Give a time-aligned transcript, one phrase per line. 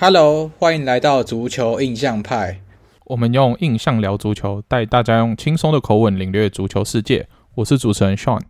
[0.00, 2.60] Hello，欢迎来到足球印象派。
[3.06, 7.26] 我们用印象聊足球，带大家用轻松的口吻领略足球世界。
[7.56, 8.42] 我是主持人 Sean，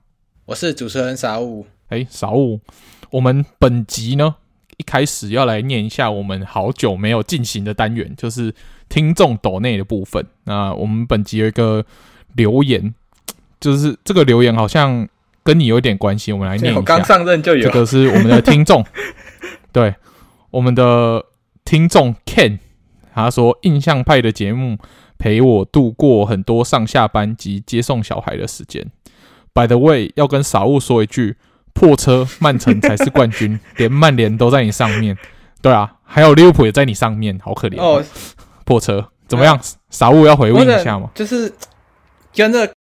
[0.45, 1.65] 我是主持人傻物。
[1.89, 2.61] 哎，傻物，
[3.09, 4.35] 我们本集呢，
[4.77, 8.55] 一开始要来念一下我们好久没有进行的单元，就是
[8.91, 10.23] 听众抖内的部分。
[10.45, 11.83] 那我们本集有一个
[12.35, 12.93] 留言，
[13.59, 15.09] 就是这个留言好像
[15.43, 16.83] 跟你有点关系，我们来念一下。
[16.83, 18.85] 刚上任就有，这个是我们的听众，
[19.73, 19.95] 对，
[20.51, 21.25] 我们的。
[21.69, 22.61] 听众 Ken，
[23.13, 24.79] 他说：“印象派的节目
[25.19, 28.87] 陪我度过很多上下班及接送小孩的时间。
[29.53, 31.37] By the way，要跟傻物说一句，
[31.75, 35.19] 破车曼城才是冠军， 连曼联都在你上面。
[35.61, 38.03] 对啊，还有利物浦也在你上面，好可怜哦。
[38.65, 39.55] 破车怎么样？
[39.55, 39.61] 啊、
[39.91, 41.11] 傻物要回问一下吗？
[41.15, 41.53] 就是
[42.35, 42.73] 跟着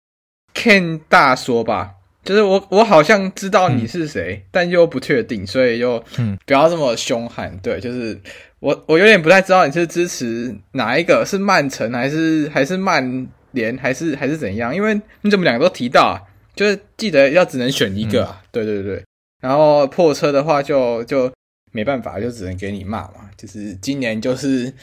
[0.54, 1.92] Ken 大说吧。”
[2.24, 6.04] 就是我，我好像知道你是谁，嗯、但又不确定，所以又
[6.46, 7.58] 不要这么凶悍。
[7.60, 8.22] 对，就是
[8.60, 14.76] 我，我有点不太知道你是支持哪一个，是曼城还是还是曼联，还是还是怎样？
[14.76, 16.22] 因为你怎么两个都提到啊？
[16.56, 18.42] 就是记得要只能选一个啊。
[18.42, 19.04] 嗯、对对对，
[19.42, 21.32] 然后破车的话就就
[21.72, 23.30] 没办法，就只能给你骂嘛。
[23.38, 24.74] 就是今年就是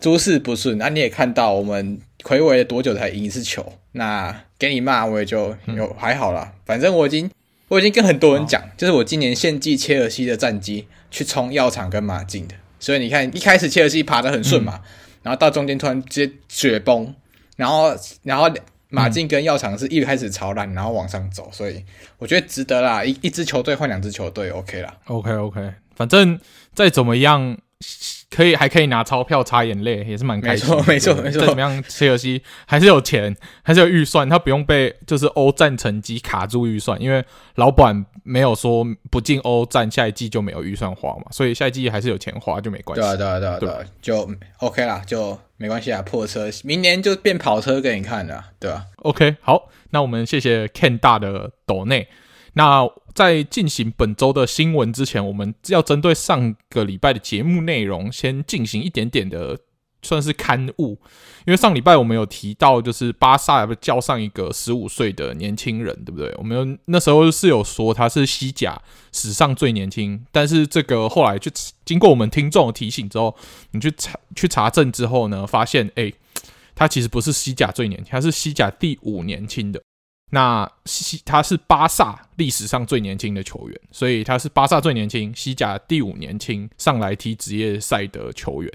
[0.00, 3.72] 诸事不顺，那、啊、你也看到我们魁违了多久才赢一次球？
[3.92, 4.44] 那。
[4.62, 7.28] 给你骂我也就有、嗯、还好啦，反正我已经
[7.66, 14.90] 我已经跟很多人讲，哦、就是我今年献祭切尔西的战绩去冲药厂跟马竞的，所以你看一开始切尔西爬得很顺嘛，嗯、
[15.22, 17.14] 然后到中间突然直接雪崩，
[17.56, 18.50] 然后然后
[18.90, 21.82] 马竞跟药厂是一开始朝烂，然后往上走，所以
[22.18, 26.38] 我觉得值得啦，一一支球队换两支球队，OK 啦，OK OK，反正
[26.74, 27.56] 再怎么样。
[28.30, 30.82] 可以，还可以拿钞票擦眼泪，也是蛮开心的。
[30.86, 31.46] 没错，没错，没错。
[31.46, 31.84] 怎么样？
[31.86, 37.22] 切尔西还是有钱，还是有预算，他不用被就是欧战成绩卡住预算，因为
[37.56, 43.00] 老板没有说不进欧战，下一季就没有预算花嘛，所以下一季还是有钱花，就没关系。
[43.00, 46.00] 对啊，对啊，对啊，对啊，就 OK 啦，就没关系啊。
[46.02, 52.08] 破车，明年就变跑车给你看了，对吧？OK，好，那我们谢谢 Ken 大的抖内。
[52.54, 59.58] 那在进行本周的新闻之前，我们要针对上个礼拜的节目内容，先进行一点点的
[60.02, 60.98] 算是刊物。
[61.44, 66.32] 因为上礼拜我们有提到，就是巴萨要叫上一个十五岁的年轻人，对不对？
[66.38, 68.80] 我们那时候是有说他是西甲
[69.12, 71.50] 史上最年轻，但是这个后来就
[71.84, 73.36] 经过我们听众的提醒之后，
[73.72, 76.14] 你去查去查证之后呢，发现诶，
[76.76, 79.82] 他其实不是西甲最年轻，他是西甲第五年轻的。
[80.30, 88.72] 那西他是巴萨历史上最年轻的球员，所以他是巴萨最年轻、西甲第五年轻上来踢职业赛的球员。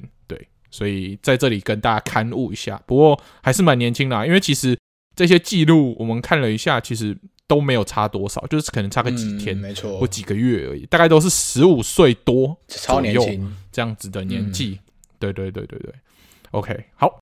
[0.69, 2.81] 对，所以在这里跟大家刊误一下。
[2.85, 4.78] 不过还是蛮年轻的啊，因为其实
[5.16, 7.17] 这些记录我们看了一下，其实
[7.47, 14.79] 都没有差多少，就是可能差个几天，没错，或几个月而已，大概都是十五岁多，超年轻这样子的年纪。
[14.79, 15.94] 嗯、对对对对对
[16.51, 17.19] ，OK，好。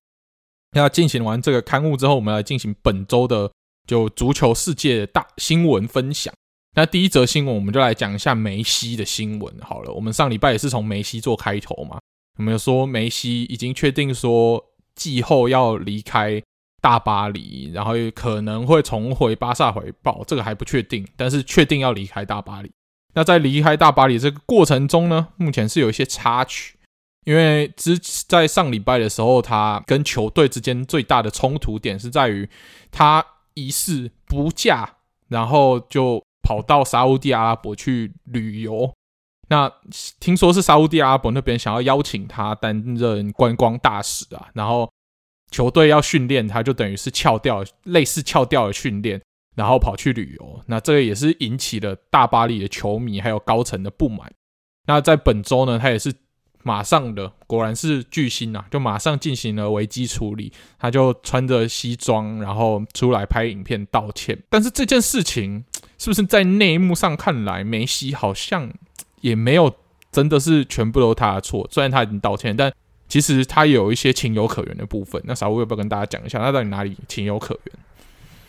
[0.71, 3.51] 那进行完这个刊物之后，我们来进行本周的。
[3.87, 6.33] 就足球世界的大新闻分享，
[6.73, 9.93] 那第一则新闻我们就来讲一下梅西的新闻好了。
[9.93, 11.99] 我们上礼拜也是从梅西做开头嘛，
[12.37, 14.63] 我们有说梅西已经确定说
[14.95, 16.41] 季后要离开
[16.81, 22.71] 大巴黎，然后可能会重回巴萨怀抱，这个还不确定，但是确定要离开大巴黎。
[23.13, 26.77] 那在离开大巴黎这个过程中呢，目前是有一些插曲，
[27.25, 27.97] 因为之
[28.27, 32.49] 在上礼拜的时候，他跟球队之间最大的冲突点是在于
[32.91, 33.25] 他。
[33.57, 34.97] 疑似不嫁，
[35.29, 38.93] 然后就跑到沙乌地阿拉伯去旅游。
[39.47, 39.71] 那
[40.19, 44.91] 听说是沙乌地阿拉伯那边想要邀请他担任观光大使啊，然后
[45.51, 49.21] 球队要训练，他就等于是翘掉，类似翘掉的训练，
[49.55, 50.61] 然后跑去旅游。
[50.67, 54.31] 那这个也是引起了大巴黎的球迷还有高层的不满。
[54.87, 56.13] 那在本周呢，他也是。
[56.67, 58.65] 马上的，果然是巨星啊！
[58.71, 64.41] 就马上进行了危机处理，他就穿着西装，然后出来拍影片道歉。
[64.49, 65.63] 但是这件事情
[65.99, 68.73] 是不是在内幕上看来，梅西好像
[69.27, 69.73] 也没有
[70.11, 71.67] 真的是全部都他的错？
[71.71, 72.71] 虽然他已经道歉，但
[73.07, 75.21] 其实他有一些情有可原的部分。
[75.25, 77.75] 那稍微要不要跟大家讲一下，他到底哪里情有可原？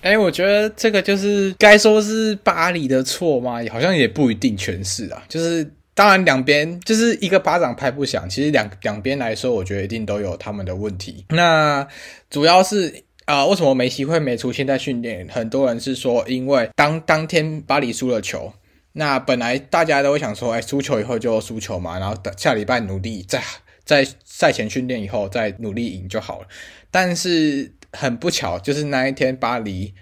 [0.03, 3.59] 哎、我觉得这个就是该说是巴黎的错吗？
[3.73, 5.71] 好像也不一定全是啊，就是。
[5.97, 8.29] 当然，两边就是一个巴掌拍不响。
[8.29, 11.25] 其实两两边来说，我觉得一定都有他们的问题。
[11.31, 11.89] 那
[12.29, 12.89] 主要是
[13.25, 15.27] 啊、呃，为什么梅西会没出现在训练？
[15.31, 18.53] 很多人是说，因为当当天巴黎输了球，
[18.99, 23.43] 那本来大家都会想说，哎，输球以后就输球嘛，然后等下礼拜努力，在
[23.85, 26.49] 在赛前训练以后再努力赢就好了。
[26.91, 29.93] 但是很不巧，就是那一天巴黎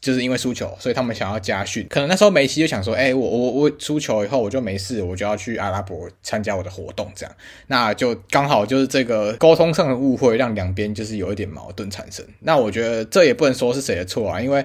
[0.00, 1.86] 就是因为输球，所以他们想要加训。
[1.90, 7.34] 可能那时候梅西就想说：“哎、我我我输球以后我就没事，我就要去阿拉伯参加我的活动。”这样，
[7.66, 12.24] 那就刚好就是这个沟通上的误会，让两边就是有一点矛盾产生。
[12.40, 14.64] 那我觉得这也不能说是谁的错啊，因为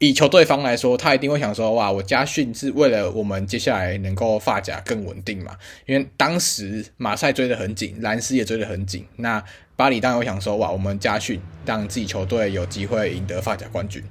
[0.00, 5.54] 以球队方来说，他一定会想说：“哇，我加训是为了我们接下来能够发甲更稳定嘛。”
[5.86, 9.06] 因为当时马赛追得很紧，兰斯也追得很紧。
[9.16, 9.44] 那
[9.76, 14.02] 巴黎当然会想说：“哇，我们加训让自己球队有机会赢得发甲冠军。”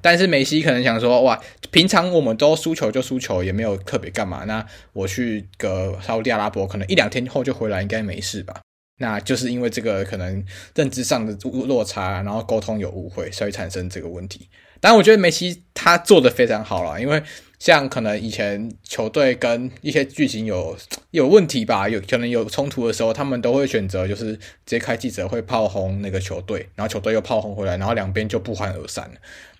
[0.00, 1.40] 但是梅西可能想说，哇，
[1.72, 4.44] 平常我们都输球就输球，也没有特别干嘛。
[4.46, 8.60] 那我去个沙乌地阿拉伯，可能一两天后就回来，应该没事吧？
[9.00, 10.44] 那就是因为这个可能
[10.76, 11.36] 认知上的
[11.66, 14.48] 落差，然后沟通有误会，所以产生这个问题。
[14.82, 17.22] 但我觉得梅西他做的非常好了，因为
[17.60, 20.76] 像可能以前球队跟一些剧情有
[21.12, 29.08] 有问题吧，有可能有冲突的时候，他们都会选择就是直接开记者会炮轰那个球队，然后球队又炮轰回来，然后两边就不欢而散。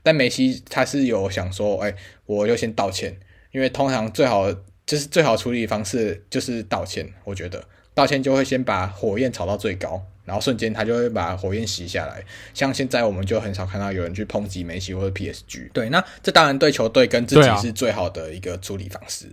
[0.03, 1.95] 但梅西他是有想说，哎、
[2.27, 3.17] 我就先道歉，
[3.53, 4.53] 因为通常最好
[4.85, 7.09] 就是最好处理方式就是道歉。
[7.23, 7.65] 我觉得
[7.95, 12.23] 道歉就会先把火焰炒到最高，然后瞬间他就会把火焰吸下来。
[12.55, 15.71] 像现在我们就很少看到有人去抨击梅西或者 PSG。
[15.73, 19.27] 对，那这当然对球队跟自己是最好的一个处理方式。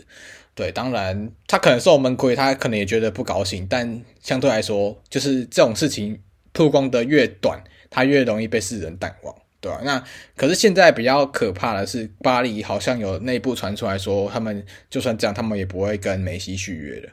[0.56, 6.20] 对，啊、对，当然他可能受闷亏，他可能也觉得不高兴，但相对来说，就是这种事情
[6.52, 9.34] 曝光的越短，他越容易被世人淡忘。
[9.62, 10.04] 对啊，那
[10.38, 17.10] 可是现在比较可怕的是，巴黎好像有内部传出来说，他们就算这样，他们也不会跟梅西续约的。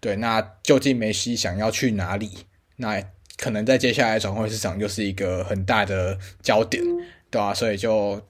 [0.00, 2.30] 对，那究竟梅西想要去哪里？
[2.78, 3.00] 那
[3.36, 6.82] 可能在接下来转会市场又是一个很大的焦点，
[7.30, 8.20] 对啊，所以就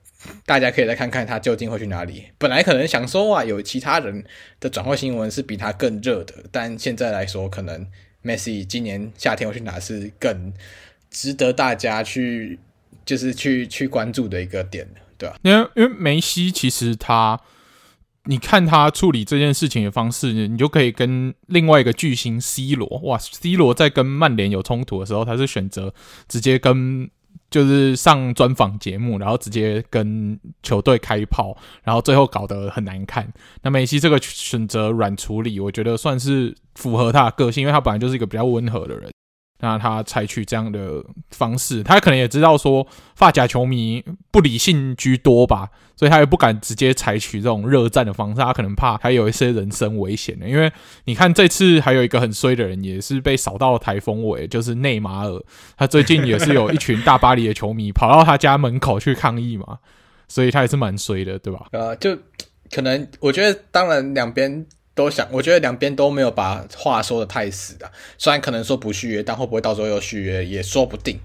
[0.45, 2.25] 大家可以再看看他究竟会去哪里。
[2.37, 4.25] 本来可能想说啊，有其他人
[4.61, 7.87] 的转会新闻是比他更热的，但现在来说，可能
[8.23, 10.53] 梅西今年夏天会去哪是更
[11.11, 12.59] 值得大家去。
[13.07, 14.87] 就是去去关注的一个点，
[15.17, 15.39] 对吧？
[15.41, 17.41] 因为因为梅西其实他，
[18.29, 25.95] 你看他处理这件事情的方式，你就可以跟另外一个巨星 C 罗，哇，C 罗在跟曼联有冲突的时候，他是选择
[26.29, 27.11] 直接跟
[27.51, 33.27] 就是上专访节目，然后直接跟球队开炮，然后最后搞得很难看。
[33.63, 39.11] 那梅西这个选择软处理，我觉得算是符合他的个性，因为他本来就是一个比较温和的人。
[39.61, 50.49] 那他采取这样的方式，他可能也知道说发甲球迷不理性居多吧，所以他也不敢直接采取这种热战的方式，他可能怕还有一些人身危险的。
[50.49, 50.71] 因为
[51.07, 55.43] 你看这次还有一个很衰的人，也是被扫到了台风尾，就是内马尔，
[55.77, 59.79] 他最近也是有一群大巴黎的球迷跑到他家门口去抗议嘛，
[60.29, 61.67] 所以他也是蛮衰的，对吧？
[61.73, 62.17] 呃，就
[62.71, 64.65] 可能我觉得，当然两边。
[64.99, 67.91] 都想，我觉得两边都没有把话说得太死啊。
[68.19, 71.21] 虽然可能说不续约，但会不会到时候又续约也说不定。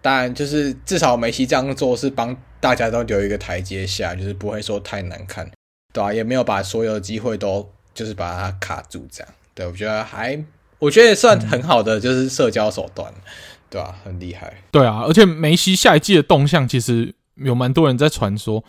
[0.00, 5.50] 但就是至少梅西这样做是帮大家都留一个台阶下，就是不会说太难看，
[5.92, 6.12] 对吧、啊？
[6.12, 9.34] 也没有把所有的机会都就是把它卡住这样。
[9.52, 10.40] 对，我觉得还，
[10.78, 13.12] 我觉得算很好的就是社交手段，
[13.68, 13.98] 对吧、啊？
[14.04, 14.54] 很厉害。
[14.70, 18.62] 对啊，而且梅西下一季的动向其实有蛮多人在传说。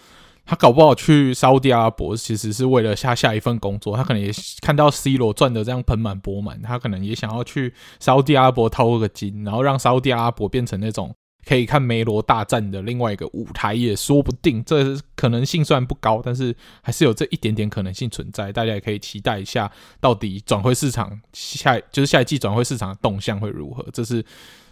[0.47, 3.97] 他搞不好去沙乌地阿拉伯，其实是为了下下一份工作。
[3.97, 11.13] 他可能也看到 C 罗赚的这样盆满钵满，他可能也想要去沙乌地阿拉伯掏个金，然后让沙乌地阿拉伯变成那种
[11.45, 14.63] 可以看梅罗大战的另外一个舞台，也说不定。
[14.63, 18.49] 这可能性虽然不高，但是还是有这一点点可能性存在。
[18.53, 19.69] 大家也可以期待一下，
[19.99, 23.85] 到底转会市场下就是下一季转会市场的动向会如何。
[23.91, 24.23] 这是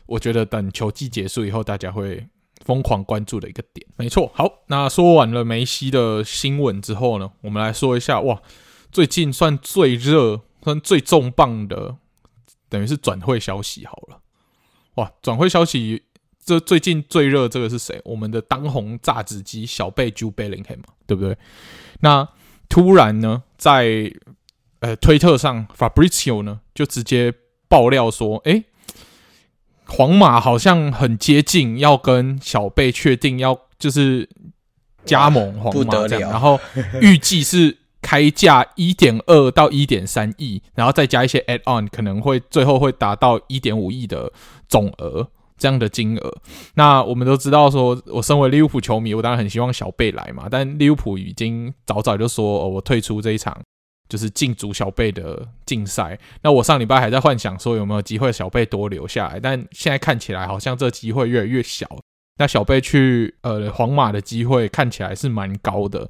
[0.05, 2.25] 我觉得等球季结束以后，大家会。
[2.65, 4.31] 疯狂关注的一个点，没错。
[4.33, 8.41] 好，那说完了梅西的新闻之后呢，我们来说一下哇，
[8.91, 11.95] 最近算最热、算最重磅的，
[12.67, 14.19] 等于是转会消息好了。
[14.95, 16.03] 哇，转会消息，
[16.43, 18.01] 这最近最热这个是谁？
[18.03, 21.37] 我们的当红炸子鸡小贝 Ju b e l i n g h a m，对不对？
[22.01, 22.27] 那
[22.67, 24.11] 突然呢，在
[24.79, 27.31] 呃推特上，Fabrizio 呢就直接
[27.69, 28.65] 爆料说，诶。
[29.87, 34.27] 皇马好像很接近要跟小贝确定要就是
[35.05, 36.59] 加盟皇马这样，然后
[37.01, 44.31] 预计是开价一点二到一点三亿，然后再加一些 add on，可能会最后会达到一点五亿的
[44.67, 45.27] 总额
[45.57, 46.37] 这样的金额。
[46.75, 53.59] 那我们都知道说，我身为利物浦球迷，我当然很希望小贝来嘛，但利物浦已经早早就说，哦，我退出这一场。
[54.07, 61.87] 就是竞逐小贝的竞赛，那我上礼拜还在幻想说有没有机会小贝多留下来，但现在看起来好像这机会越来越小。
[62.37, 66.09] 那小贝去呃皇马的机会看起来是蛮高的。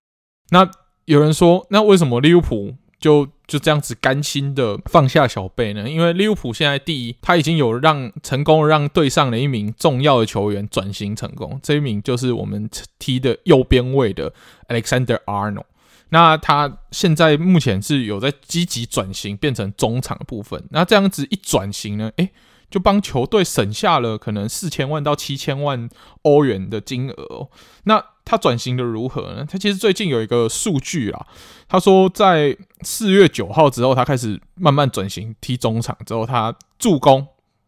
[0.50, 0.70] 那
[1.06, 5.88] 有人说，那为什么利物浦就就这样子甘心的放下小贝呢？
[5.88, 14.34] 因为利物浦现在第一，他已经有让成功让队上的一名重要的球员转型成功，这一名就是我们踢的右边卫的
[14.68, 15.66] Alexander Arnold。
[16.10, 20.64] 那他现在目前是有在积极转型变成中场的部分。
[20.72, 22.32] 那这样子一转型呢，诶，
[22.70, 25.90] 就帮球队省下了可能四千万到七千万
[26.22, 27.50] 欧元的金额。
[27.84, 29.46] 那他转型的如何呢？
[29.48, 31.28] 他其实最近有一个数据啊，
[31.68, 37.28] 他说在四月九号之后，他开始慢慢转型踢中场之后，他助攻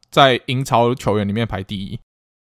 [0.10, 2.00] 在英超球员里面排第一，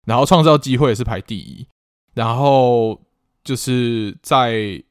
[0.05, 1.65] 然后创造机会也是排第一，
[2.13, 3.01] 然后
[3.43, 4.83] 就是在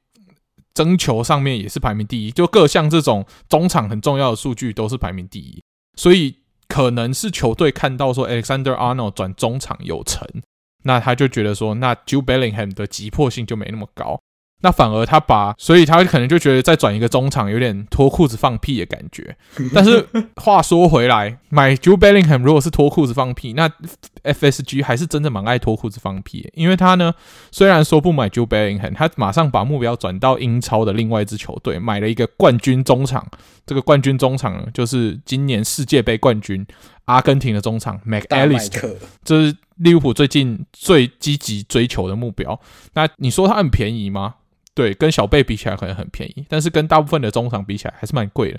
[0.75, 5.63] 争球上面也是排名第一，就各项这种中场很重要的数据都是排名第一，
[5.97, 6.37] 所以
[6.69, 10.27] 可能是球队看到说 Alexander Arnold 转中场有成。
[10.85, 14.21] 那他就觉得说，那 Joe Bellingham 的急迫性就没那么高。
[14.63, 19.37] 那反而他把，所以他可能就觉得再转一个中场有点脱裤子放屁的感觉。
[19.75, 23.71] 但是话说回来，买 Jude Bellingham 如果是脱裤子放屁，那
[24.25, 26.49] FSG 还是真的蛮爱脱裤子放屁。
[26.55, 27.13] 因为他呢，
[27.51, 33.27] 虽然说不买 Jude Bellingham，他马上把目标转到英超的另外一支球队，买了一个冠军中场。
[33.65, 36.67] 这个冠军中场呢，就是今年世界杯冠军
[37.05, 42.61] 阿根廷的中场 Mac Allister，这是利物浦最近最积极追求的目标。
[42.95, 44.35] 那你说他很便宜吗？
[44.75, 48.59] 对，跟小贝比起来可能很便宜，但是跟大部分的中场比起来还是蛮贵的。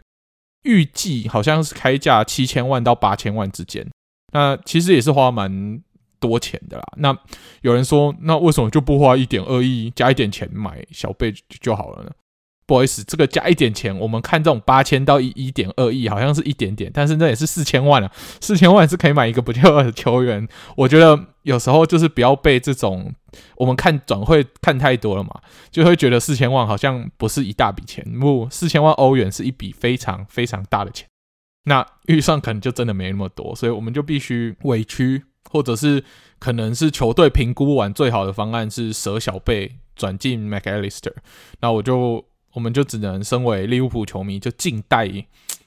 [0.63, 3.85] 预计好像是开价七千万到八千万之间，
[4.31, 5.81] 那其实也是花蛮
[6.19, 6.83] 多钱的啦。
[6.97, 7.17] 那
[7.61, 12.11] 有人说，那为什么就不花一点二亿加一点钱买小贝就好了呢？
[12.65, 20.47] 不好意思，这个加一点钱，我们看这种八千到一一点二亿，好像是一点点，但是那也是四千万啊，四千万是可以买一个不掉的球员。
[20.77, 23.13] 我觉得有时候就是不要被这种
[23.57, 28.03] 我们看转会看太多了嘛，就会觉得四千万好像不是一大笔钱。
[28.19, 31.07] 不，四千万欧元是一笔非常非常大的钱，
[31.65, 36.03] 那预算可能就真的没那么多，所以我们就必须委屈，或者是
[36.39, 41.13] 可能是球队评估完最好的方案是舍小贝转进 Mac Allister，
[41.59, 42.25] 那我就。
[42.53, 45.09] 我们就只能身为利物浦球迷，就静待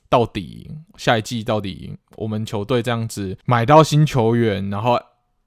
[0.08, 4.96] 到底下一季到底我们球队这样子买到新球员，然后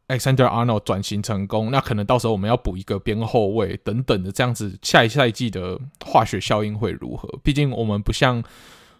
[0.09, 7.29] Alexander Arnold 转型成功，那可能到时候我们要补一个边后卫等等的这样子，下一赛季的化学效应会如何？
[7.41, 8.43] 毕竟我们不像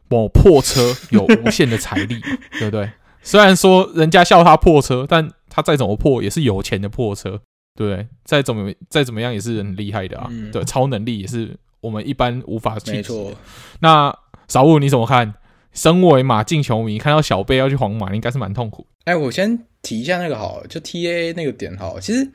[0.08, 2.22] 某破车有无限的财力，
[2.60, 2.90] 对不对？
[3.22, 7.42] 虽然说人家笑他破车，但他再怎么破也是有钱的破车，
[7.76, 8.08] 对不对？
[8.24, 11.58] 再怎么再怎么样也是很厉害的啊，嗯、对，超能力也是。
[11.82, 12.92] 我们一般无法去。
[12.92, 13.32] 没错。
[13.80, 14.14] 那
[14.50, 15.34] 小武你怎么看？
[15.72, 18.86] 身为马竞球迷，看到小贝要去皇马，应该是蛮痛苦。
[19.06, 22.00] 哎，我先提一下那个好，就 TAA 那个点好。
[22.00, 22.30] 其实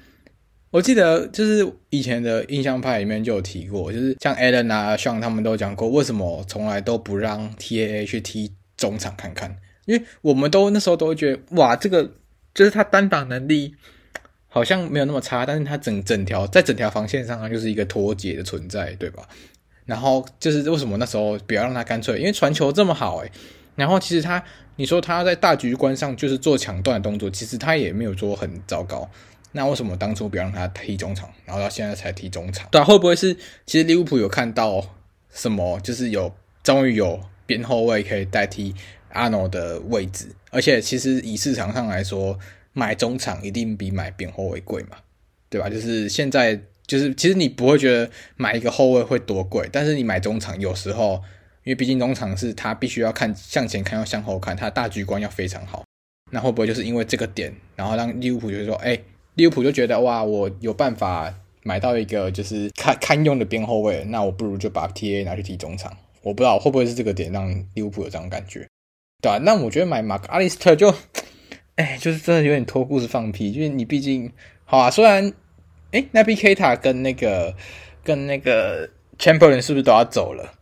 [0.71, 9.57] 我记得，就是以前的印象派里面就有提过，就是像 Alan 啊、Sean 他们都讲过，为什么从来都不让 TAA 去踢中场看看？
[9.87, 12.13] 因为我们都那时候都会觉得，哇，这个
[12.55, 13.75] 就是他单打能力。
[14.47, 19.29] 好像没有那么差，但是他整整条在整条防线上，他就是一个脱节的存在，对吧？
[19.85, 23.33] 然后就是为什么那时候不要让他干脆，因为传球这么好，诶，
[23.75, 24.43] 然后其实他，
[24.77, 29.09] 你说他在大局观上就是做抢断的动作，其实他也没有做很糟糕。
[29.53, 32.69] 那为什么当初不要让他踢中场，然后到现在才踢中场？
[32.71, 33.35] 对啊，会不会是
[33.67, 34.85] 其实利物浦有看到
[35.31, 38.75] 什么，就是有终于有边后卫可以代替
[39.11, 42.39] 阿诺的位置，而且其实以市场上来说。
[42.77, 44.97] 买中场一定比买边后卫贵嘛，
[45.49, 45.69] 对吧？
[45.69, 51.23] 就是现在，就是其实你不会觉得买一个后卫会多贵，但是你买中场有时候，
[51.65, 55.83] 因为毕竟中场是他必须要看向前看，要向后看，他的大局观要非常好。
[56.31, 58.99] 那会不会就是因为这个点，然后让利物浦就说，哎，
[59.35, 65.97] 利物浦就觉得哇，我有办法买到一个就是堪堪用的边后卫，那我不如就把 TA 拿去踢中场。
[66.23, 68.67] 我不知道会不会是这个点让利物浦有这种感觉，
[69.21, 69.39] 对吧？
[69.39, 70.95] 那我觉得买马阿里斯特就。
[71.77, 74.31] 哎，就是真的有点脱裤子放屁，就是你毕竟
[74.65, 74.89] 好啊。
[74.89, 75.33] 虽然，
[75.91, 77.53] 哎，Naby Keita 跟那个
[78.05, 80.55] 跟那个 Chamberlain 是不是都要走了？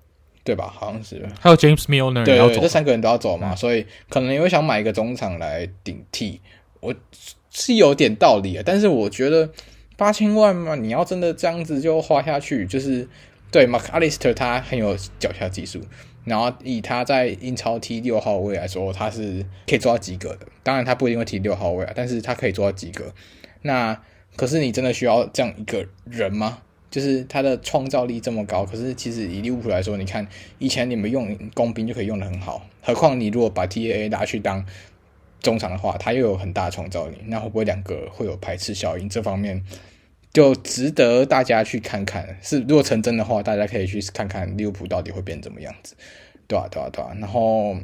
[0.44, 0.72] 对吧？
[0.74, 1.26] 好像是。
[1.40, 6.40] 还有 James Milner 对，也要走，这三个人都要走嘛，嗯、所以可能也会想买一个中场来顶替，
[6.80, 6.94] 我
[7.50, 8.62] 是有点道理啊。
[8.64, 9.48] 但是我觉得
[9.96, 13.08] 八千万嘛，你要真的这样子就花下去，就是
[13.50, 15.80] 对 Mac Allister 他很有脚下技术。
[16.24, 20.46] 然后以他在英超踢六号位来说，他是可以做到及格的。
[20.62, 23.12] 当然他不一定会踢六号位啊，但是他可以做到及格。
[23.62, 24.00] 那
[24.36, 26.58] 可是你真的需要这样一个人吗？
[26.92, 30.24] 就是他的创造力这么高，可是其实以利物浦来说，你看
[30.60, 34.64] 以前你们用工兵就可以用得很好，何况你如果把 TAA 拿去当
[35.40, 39.08] 中场的话，他又有很大的创造力，那会不会两个会有排斥效应？
[39.08, 39.64] 这方面。
[40.32, 45.94] 就值得大家去看看，是如果成真的话，大家可以去看看利物浦到底会变怎么样子。
[46.46, 47.14] 对啊，对啊，对啊。
[47.20, 47.76] 然后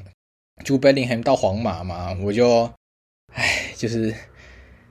[0.65, 2.73] 就 Bellingham 到皇马嘛，我就，
[3.35, 4.15] 唉，就是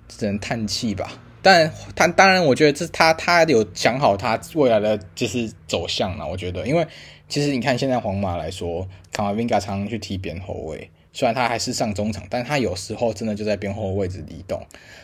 [0.07, 1.19] 只能叹气吧。
[1.49, 6.27] 但他当然，我觉得这他他有想好他未来的就是走向了。
[6.27, 6.85] 我觉得，因为
[7.29, 14.61] 其实你看现在皇马来说，卡瓦宾加常常去踢边后卫，虽然他还是上中场，但他有时候真的就在边后位置移动。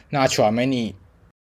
[0.09, 0.93] 那乔梅尼，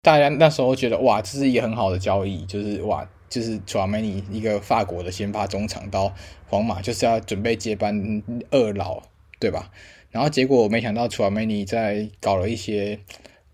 [0.01, 6.13] 大家那时候觉得哇，这是一个很好的交易，就是哇，就是乔梅尼一个法国的先发中场到
[6.50, 9.01] 皇马，就是要准备接班二老，
[9.39, 9.71] 对吧？
[10.10, 13.00] 然后结果没想到乔梅尼在搞了一些。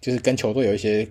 [0.08, 1.06] 就是跟球队有一些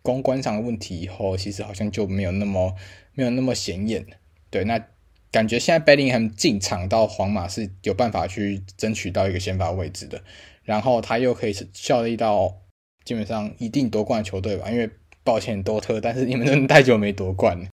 [0.00, 2.74] 公关上的问题以后，其实好像就没有那么
[3.12, 4.02] 没有那么显眼。
[4.48, 4.82] 对，那
[5.30, 10.22] 感觉现在 Bellingham 进场到皇马是有办法去争取到一个先发位置的，
[10.62, 12.62] 然后他又可以效力到
[13.04, 14.70] 基本上一定夺冠的球队吧？
[14.70, 14.88] 因为
[15.22, 17.68] 抱歉多特，但是你们真的太久没夺冠了，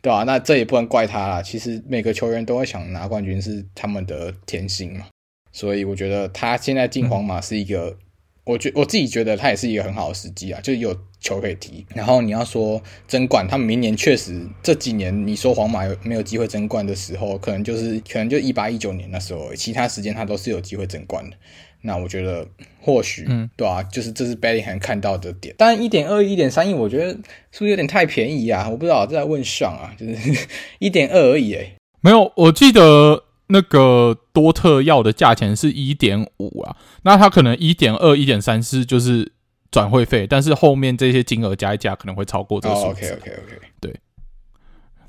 [0.00, 0.22] 对吧？
[0.22, 1.42] 那这也不能怪他啦。
[1.42, 5.08] 其实每个球员都会想拿冠军是他们的天性嘛，
[5.50, 7.98] 所以我觉得他现在进皇马是一个。
[8.44, 11.84] 我觉我自己觉得他也是一个很好的时机啊，就是有球可以踢。
[11.94, 21.36] 然后你要说争冠，他们明年确实这几年你说皇马有没有机会争冠的时候，可能就是可能就一八一九年那时候，其他时间他都是有机会争冠的。
[21.80, 22.46] 那我觉得
[22.80, 25.54] 或许，嗯，对啊，就是这是 Bellingham 看到的点。
[25.58, 28.68] 当然一点二亿、一点三亿，我觉得是不是有点太便宜啊？
[28.70, 30.46] 我不知道，这在问上啊，就是
[30.80, 31.74] 一点二而已诶。
[32.02, 33.23] 没有，我记得。
[33.48, 39.32] 那个多特要的价钱是一点五啊，那他可能一点二、一点三是就是
[39.70, 43.06] 转会费，但是后面这些金额加一加可能会超过这个数字。
[43.10, 44.00] Oh, OK OK OK，对，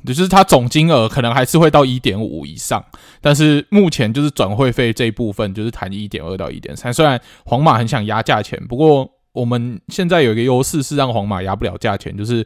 [0.06, 2.84] 就是他总金额可能还是会到一点五以上，
[3.22, 6.94] 但是目前就是转会费这一部分就是谈一点二到一点三。
[6.94, 12.46] 虽然皇马很想压价钱，不过我们现在有一个优势是让皇马压不了价钱，就是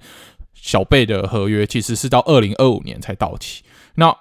[0.53, 3.63] 小贝的合约其实是到二零二五年才到期。
[3.95, 4.15] 那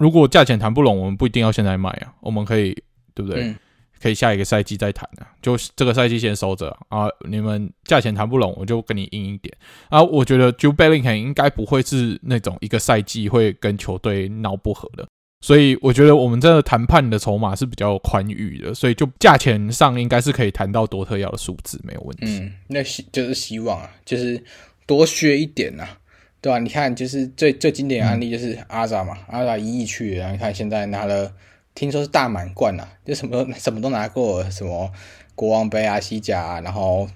[0.00, 2.72] 如果价钱谈不拢，我们不一定要现在卖啊，我们可以
[3.14, 3.42] 对不对？
[3.42, 3.56] 嗯、
[4.00, 7.06] 可以下一个赛季再谈啊，就这个赛季先收着啊。
[7.28, 9.54] 你们价钱谈不拢，我就跟你硬一点
[9.90, 10.02] 啊。
[10.02, 15.06] 我觉得 Jude Bellingham 应该不会是那种一个赛季会跟球队闹不和的，
[15.42, 22.38] 所以我觉得我们这个谈判的筹码是比较宽裕的，所以就价钱上应该是可以谈到多特要的数字没有问题。
[22.40, 24.42] 嗯，那希就是希望啊，就是
[24.86, 25.98] 多削一点呐、啊。
[26.40, 26.58] 对吧、啊？
[26.58, 31.30] 你看，就是最最经典的案例就是阿扎嘛，阿扎一亿去，然后你看现在拿了，
[31.74, 34.90] 听说是大满贯啊，就什么 什么都拿过了，什么
[35.34, 37.06] 国王杯啊、西甲啊，然后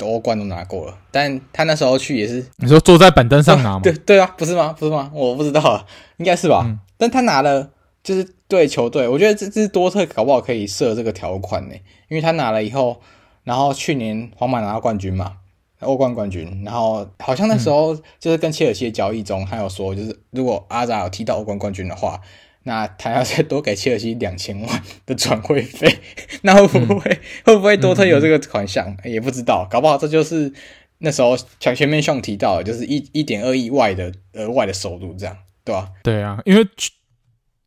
[0.00, 0.98] 欧冠都拿过了。
[1.10, 3.80] 但他那时候去也是，你说坐在板凳上拿吗？
[3.84, 4.74] 对对啊，不是吗？
[4.78, 5.10] 不是吗？
[5.14, 5.86] 我不知道啊，
[6.18, 6.62] 应该是吧。
[6.66, 7.70] 嗯、但他拿了，
[8.02, 11.74] 就是对球队，我觉得这这是多特搞不好可以设这个条款呢，
[12.08, 13.00] 因为他拿了以后，
[13.44, 15.36] 然后去年皇马拿到冠军嘛。
[15.80, 22.20] 欧冠冠军，然后好像那时候就是跟切尔西的交易中，他有说，就是如果阿扎有踢到欧冠冠军的话，
[22.64, 25.98] 那他要再多给切尔西两千万的转会费，
[26.42, 28.96] 那会不会、嗯、会不会多特有这个款项？
[29.04, 30.52] 也不知道，搞不好这就是
[30.98, 35.88] 那时候像前面上提到的，就是一一点二亿外的额外的收入，这样对吧？
[36.02, 36.66] 对啊，因为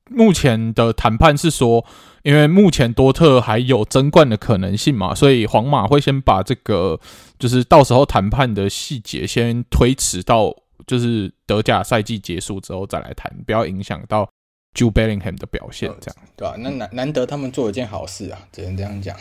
[0.10, 1.86] 目前的谈判是说。
[2.24, 6.98] 因为目前多特还有争冠的可能性嘛，所以皇马会先把这个
[7.38, 10.56] 就是到时候谈判的细节先推迟到
[10.88, 14.26] 就是德甲赛季结束之后再来谈，不要影响到
[14.74, 16.56] Jude Bellingham 的表现，这样对吧、啊？
[16.58, 19.18] 那难难得他们做一件好事啊，只能这样讲。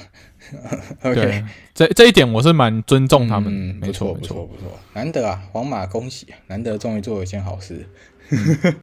[1.02, 7.84] OK，对这这一点我是蛮尊重他们，嗯、没错没错不错，难得啊，皇马恭喜啊，难得终于做了一件好事。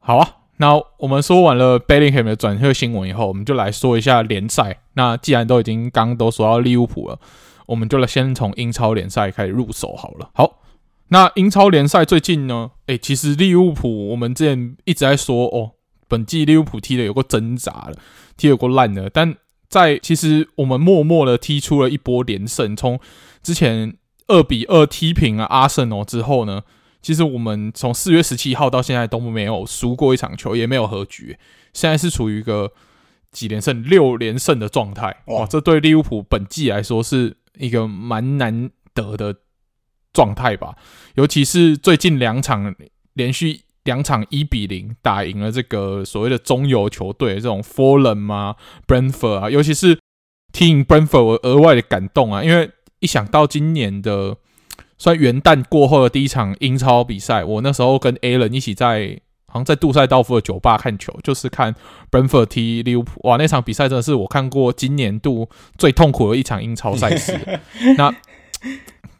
[0.02, 0.39] 好啊。
[0.60, 4.82] 那我们说完了 Bellingham 的转会新闻以后，我们就来说一下联赛。
[4.92, 7.18] 那既然都已经刚都说到利物浦了，
[7.64, 10.28] 我们就来先从英超联赛开始入手好了。
[10.34, 10.60] 好，
[11.08, 15.70] 那英超联赛最近呢，诶，其实利物浦我们之前一直在说哦，
[16.06, 17.94] 本季利物浦踢的有够挣扎了，
[18.36, 19.08] 踢有够烂的。
[19.08, 19.34] 但
[19.70, 23.00] 在其实我们默默的踢出了一波连胜，从
[23.42, 23.96] 之前
[24.26, 26.64] 二比二踢平了阿森纳之后呢。
[27.02, 31.38] 其实我们从四月十七号到现在都没有输过一场球，也没有和局，
[31.72, 32.72] 现在是处于一个
[33.32, 35.22] 几连胜、六连胜的状态。
[35.28, 39.34] 哇，这对利物浦本季来说是一个蛮难得的
[40.12, 40.76] 状态吧？
[41.14, 42.74] 尤其是最近两场
[43.14, 49.98] 连续两场一比零打赢了这个所谓的中游球队，这种 Fulham 啊、Brentford 啊，尤其是
[50.52, 54.36] 踢赢 Brentford，我额外的感动啊，因为一想到今年的。
[55.00, 61.74] 算元旦过后的第一场英超比赛，我那时候跟 Alan 一起在好像在杜塞道夫的酒吧看球，就是看
[62.10, 63.18] Brentford 踢利物浦。
[63.24, 67.40] 哇，那场比赛真的是我看过今年度最痛苦的一场英超赛事。
[67.96, 68.14] 那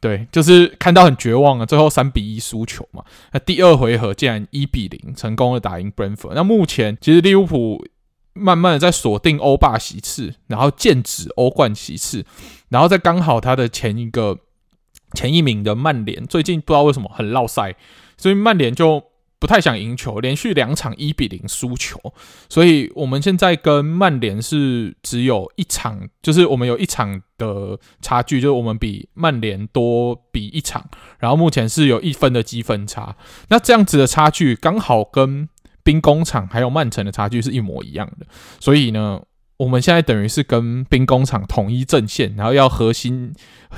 [0.00, 3.02] 对，就是看到很绝望啊，最后三比一输球嘛。
[3.32, 6.34] 那第二回合竟然一比零成功的打赢 Brentford。
[6.34, 7.82] 那目前其实利物浦
[8.34, 12.26] 慢慢的在锁定欧霸席次，然后剑指欧冠席次，
[12.68, 14.38] 然后在刚好他的前一个
[15.14, 17.74] 前一名的曼联最近不知道为什么很落赛，
[18.16, 19.02] 所以曼联就
[19.38, 21.98] 不太想赢球，连续两场一比零输球，
[22.48, 33.16] 所以我们现在跟曼联是只有一场，就是我们有一场的差距，就是我们比曼联多比一场，然后目前是有一分的积分差，
[33.48, 35.48] 那这样子的差距刚好跟
[35.82, 38.26] 兵工厂还有曼城的差距是一模一样的，
[38.60, 39.22] 所以呢，
[39.60, 43.30] 我们现在等于是跟兵工厂统一阵线，然后要核心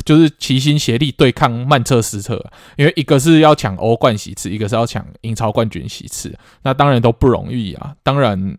[0.04, 2.40] 就是齐心协力对抗曼彻斯特，
[2.76, 7.96] 因为一个是要抢欧冠席次，一个是要抢英超冠军席次，那当然都不容易啊。
[8.04, 8.56] 当然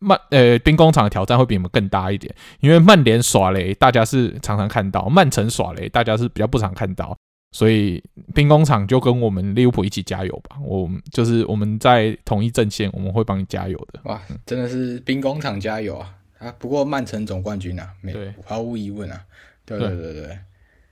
[0.00, 7.16] 曼呃兵工厂的挑战会比你们更大一点，因为曼联耍雷大家是常常看到，曼城耍雷大家是比较不常看到。
[7.52, 8.02] 所以
[8.34, 10.56] 兵工厂就跟我们利物浦一起加油吧！
[10.60, 14.00] 我们就是我们在统一阵线，我们会帮你加油的。
[14.06, 16.10] 哇，真的是兵工厂加油啊！
[16.38, 19.20] 啊，不过曼城总冠军啊，没对，毫无疑问啊。
[19.64, 20.38] 对对对对，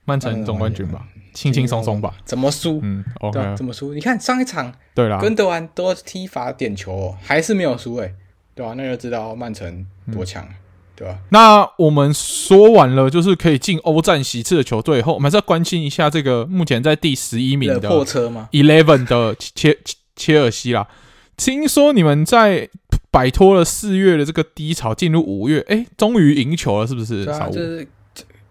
[0.05, 2.15] 曼城总冠军吧，轻轻松松吧？
[2.25, 2.79] 怎么输？
[2.81, 3.93] 嗯，OK，怎么输？
[3.93, 8.13] 你看上一场，对啦，跟德安多踢罚点球，还是没有输诶，
[8.55, 8.73] 对吧？
[8.75, 10.47] 那就知道曼城多强。
[10.95, 11.17] 对吧？
[11.29, 19.75] 那我们说完了，就是可以进欧战席次的球队后，我们还是要关心一下这个目前在第十一名的破车吗？Eleven 的切
[20.15, 20.87] 切尔西啦。
[21.35, 22.69] 听说你们在
[23.13, 27.23] 摆脱了四月的这个低潮，进入五月，哎，终于赢球了，是不是？
[27.23, 27.87] 就是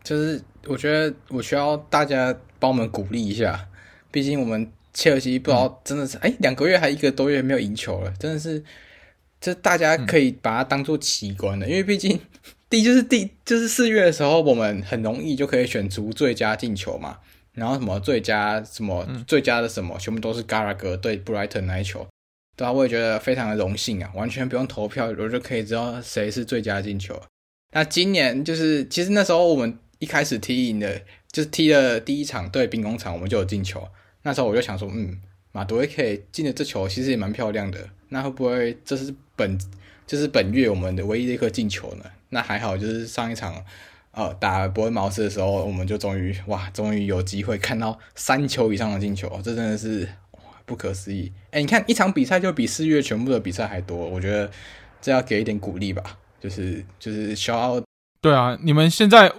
[0.02, 3.68] 就是，我觉得我需要大家帮我们鼓励一下，
[4.12, 8.62] 毕竟我们切尔西不知道真的是哎，两个月还一个多月没有赢球了，真的是。
[9.44, 12.16] 这大家可以把它当做奇观的，因为毕竟
[12.70, 17.18] 第就是第就是四月的时候，我们很容易就可以选出最佳进球嘛，
[17.54, 22.06] 然后什么最佳什么最佳的什么，全部都是 Gallagher 对 Brighton 那一球，
[22.56, 27.20] 对啊，我也觉得非常的荣幸啊，完全不用投票，我就可以知道谁是最佳进球。
[27.72, 33.88] 那今年就是其实那时候我们一开始踢赢的，就是踢了第一场对兵工厂，我们就有进球，
[34.22, 35.20] 那时候我就想说，嗯。
[35.54, 39.58] 马杜维克进的这球其实也蛮漂亮的，那会不会这是本
[40.06, 42.06] 就是本月我们的唯一的一颗进球呢？
[42.30, 43.62] 那还好，就是上一场
[44.12, 50.08] 呃打伯恩茅斯的时候，我们就终于哇，终于有机会看到三球以上的进球，这真的是
[50.64, 51.32] 不可思议！
[51.50, 54.50] 哎，你看一场比赛就比四月全部的比赛还多，我觉得
[55.00, 56.02] 这要给一点鼓励吧，
[56.40, 57.82] 就是就是小奥
[58.20, 59.32] 对啊，你们现在。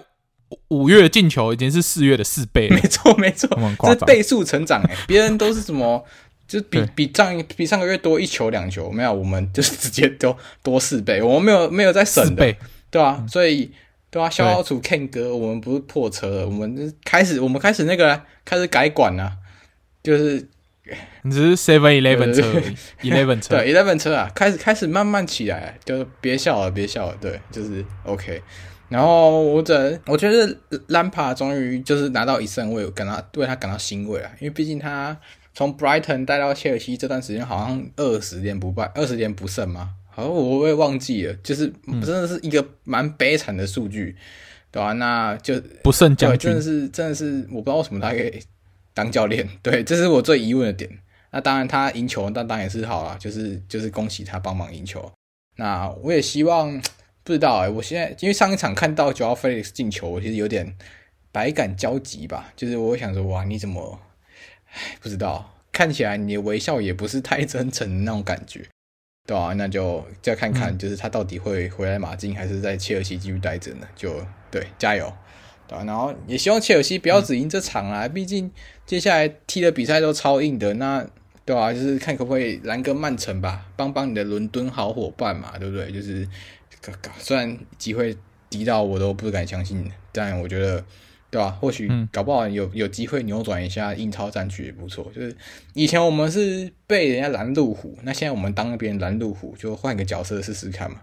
[0.68, 3.50] 五月进球已经是四月的四倍了，没错没错，
[3.88, 4.96] 这倍数成长哎！
[5.08, 6.06] 别人都是什么，
[6.48, 12.56] 就是比比上比上个月多一球两球，没有，我们就是直接都多四倍，我们没有没有在省的，
[12.92, 13.28] 对、啊嗯？
[13.28, 13.72] 所以
[14.12, 14.30] 对、啊？
[14.30, 19.36] 小老鼠 Ken 哥，我们不是破车了，我们开始我们开始那个开始改管了，
[20.04, 20.48] 就是
[21.24, 22.42] 你只是 Seven Eleven 车
[23.02, 28.42] ，Eleven 车，对 Eleven 车啊，开始开始慢慢起来，就别笑了，别笑了，对，就是 OK。
[28.90, 30.56] 然后我这我觉得
[30.88, 35.18] 兰帕终于就是拿到一胜，我有感到为他感到欣慰啊，因为毕竟他
[35.54, 44.16] 从 Brighton 带到切尔西这段时间好像二十年不败，二十年不胜嘛，好像我也忘记了，就是真的是一个蛮悲惨的数据，
[44.70, 44.94] 对吧、啊？
[44.94, 48.40] 那就不胜将军，真的是真的是我不知道为什么他可以
[48.94, 51.00] 当教练， 对，这是我最疑问的点。
[51.32, 55.12] 那当然他赢球，那当然也是好啦，就是就是恭喜他帮忙赢球。
[55.58, 56.82] 那我也希望。
[57.26, 60.76] 不知道哎、欸，我现在因为上一场看到 Joao Felix 进球，我其实有点
[61.32, 62.52] 百感交集吧。
[62.54, 63.98] 就是我想说，哇，你怎么，
[64.74, 68.68] 唉，不知道，看起来你的微笑也不是太真诚的那种感觉，
[69.26, 73.88] 对啊，那就再看看，就是他到底会回来马竞，还是在切尔西继续待着呢？
[73.96, 74.14] 就
[74.52, 75.10] 对，加油，
[75.66, 78.52] 对啊，然后也希望切尔西不要只赢这场啊，毕竟
[78.86, 81.06] 接下来踢的比赛都超硬的，那
[81.46, 85.92] 对啊，就是看可不可以拦个曼城吧，帮帮你的伦敦好伙伴嘛，对不对？
[85.92, 86.28] 就是。
[87.18, 88.14] 虽然机会
[88.50, 90.84] 低到我都不敢相信，但我觉得，
[91.32, 91.50] 对吧？
[91.50, 95.10] 或许搞不好有有机会扭转一下英超战局也不错。
[95.16, 95.34] 就是
[95.74, 101.00] 以前我们是被人家拦路虎，那现在我们当别人拦路虎，就换个角色试试看嘛，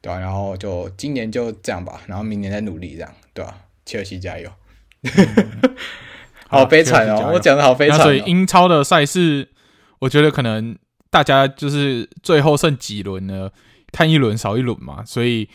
[0.00, 0.20] 对吧？
[0.20, 3.60] 然后就今年就这样吧，然后明年再努力这样，对吧？
[3.84, 4.48] 切尔西加油！
[6.54, 8.02] 好悲惨哦，我讲的好悲惨哦。
[8.02, 9.48] 所以英超的赛事，
[9.98, 10.76] 我觉得可能
[11.10, 13.50] 大家就是最后剩几轮呢？
[13.92, 15.48] 看一轮少一轮嘛，所以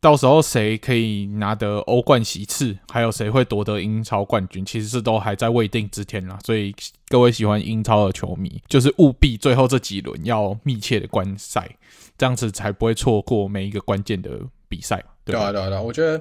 [0.00, 6.38] 到时候谁可以拿得欧冠席次，还有谁会夺得英超冠军，其实是都还在未定之天啦。
[6.42, 6.74] 所以
[7.08, 11.68] 各位喜欢英超的球迷，就是务必最后这几轮要密切的观赛，
[12.16, 14.30] 这样子才不会错过每一个关键的
[14.70, 15.04] 比赛。
[15.26, 16.18] 对啊，对啊，对啊，我觉得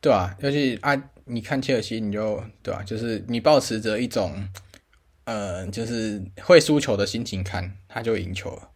[0.00, 4.48] 对啊，尤其啊，你看切尔西，你就对啊，就是你保持着一种
[5.24, 8.70] 呃，就是会输球的心情看，他就赢球了。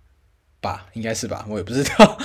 [0.61, 2.19] 吧，应该是吧，我也不知道。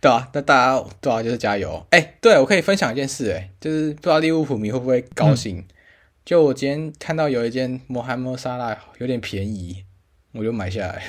[0.00, 1.84] 对啊，那大家对啊，就是加油。
[1.90, 5.58] 哎、欸，对，我可以分享一件事、欸，哎，就是不知道利物浦迷会不会高兴。
[5.58, 5.64] 嗯、
[6.24, 9.84] 就我今天看到有一件穆罕默沙拉有点便宜，
[10.32, 11.02] 我就买下来。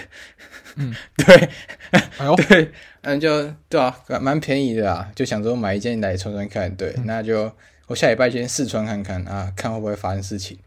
[0.77, 1.49] 嗯， 对，
[1.91, 6.75] 哎呦，对，嗯，就对啊，蛮便宜的啊，就想说买一件来穿穿看。
[6.75, 7.53] 对，嗯、那就
[7.91, 10.57] 我下礼拜先试穿看看啊，看会不会发生事情。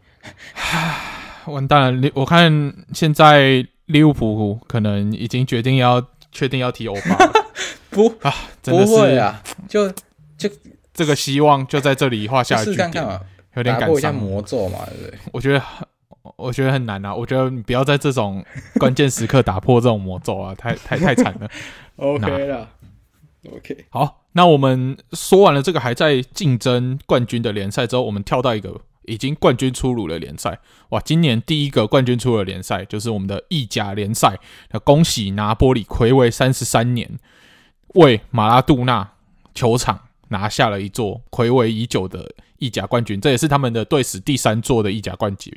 [1.47, 7.17] 完蛋了，我看现在利物浦可能已经决定要确定要踢欧巴。
[7.89, 9.89] 不啊，真的是不会啊，就
[10.37, 10.47] 就
[10.93, 13.21] 这个希望就在这里画下句点，看看嘛，
[13.55, 14.13] 有点感伤。
[14.13, 15.19] 魔咒嘛，对不对？
[15.31, 15.63] 我觉得
[16.35, 18.45] 我觉得很难啊，我觉得你不要在这种
[18.79, 21.49] 关键时刻打破这种魔咒啊，太太太惨了。
[21.97, 22.69] OK 了
[23.53, 23.85] ，OK。
[23.89, 30.59] 好，那我们说完了这个还在竞争冠军的联赛之后，我们跳到一个已经冠军出炉的联赛。
[30.89, 34.39] 哇，今年第一个冠军出炉的联赛就是我们的意甲联赛。
[34.71, 37.19] 那恭喜拿波里睽违三十三年。
[37.95, 39.13] 为马拉杜纳
[39.53, 45.53] 球场拿下了一座睽违已久的意甲冠军，这也是他们的队史第三座的意甲冠军。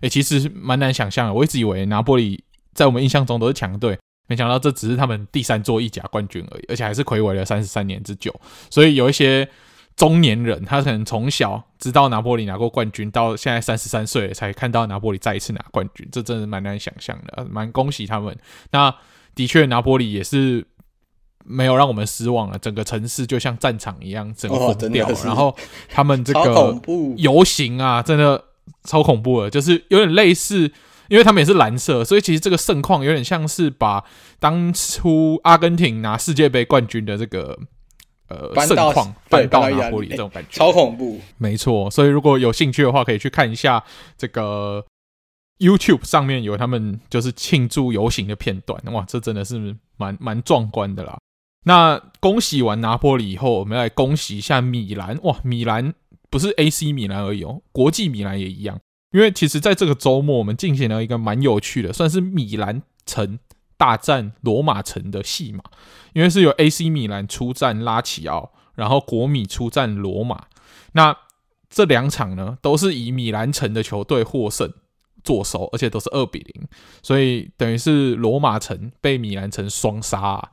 [0.00, 2.42] 诶，其实蛮难想象的，我一直以为拿波里
[2.74, 3.96] 在我们印象中都是强队，
[4.26, 8.34] 没想到这只是他们第三座意甲冠军而已，而且还是睽违了三十三年之久。
[8.70, 9.48] 所以有一些
[9.96, 18.36] 中年人，他可能从小知道拿波里拿过冠军，到现在三十三岁才看到拿波里再一次拿冠军，这真的蛮难想象的，蛮恭喜他们。
[18.70, 18.94] 那
[19.34, 20.66] 的确，拿波里也是。
[21.48, 25.08] 没有让我们失望了，整个城市就像战场一样，整个疯掉。
[25.24, 25.56] 然后
[25.88, 26.76] 他们这个
[27.18, 28.42] 游行啊，真的
[28.82, 30.68] 超恐怖的，就是有点类似，
[31.08, 34.04] 因为他们也是蓝色，所以其实这个盛况有点像是把
[34.38, 37.58] 当初阿根廷拿世界杯冠军的这个
[38.28, 41.20] 呃盛况搬到拿破里这种感觉，超恐怖。
[41.38, 43.82] 没错，所以如果有兴趣的话，可以去看一下
[44.18, 44.84] 这个
[45.58, 48.80] YouTube 上面有他们就是庆祝游行的片段。
[48.92, 51.18] 哇，这真的是蛮蛮壮观的啦。
[51.64, 55.18] 那恭喜完拿破里以后，我们来恭喜一下米兰。
[55.22, 55.94] 哇，米兰
[56.30, 58.78] 不是 AC 米兰而已哦，国际米兰也一样。
[59.16, 63.38] 因为其实在这个周末，我们进行了一个蛮有趣的，算是米兰城
[63.78, 65.64] 大战罗马城的戏码。
[66.12, 70.44] 因为是由 AC 米兰出战拉齐奥，然后国米出战罗马。
[70.92, 71.16] 那
[71.70, 74.70] 这两场呢，都是以米兰城的球队获胜
[75.24, 76.68] 作收，而且都是二比零，
[77.02, 80.50] 所以等于是罗马城被米兰城双杀啊。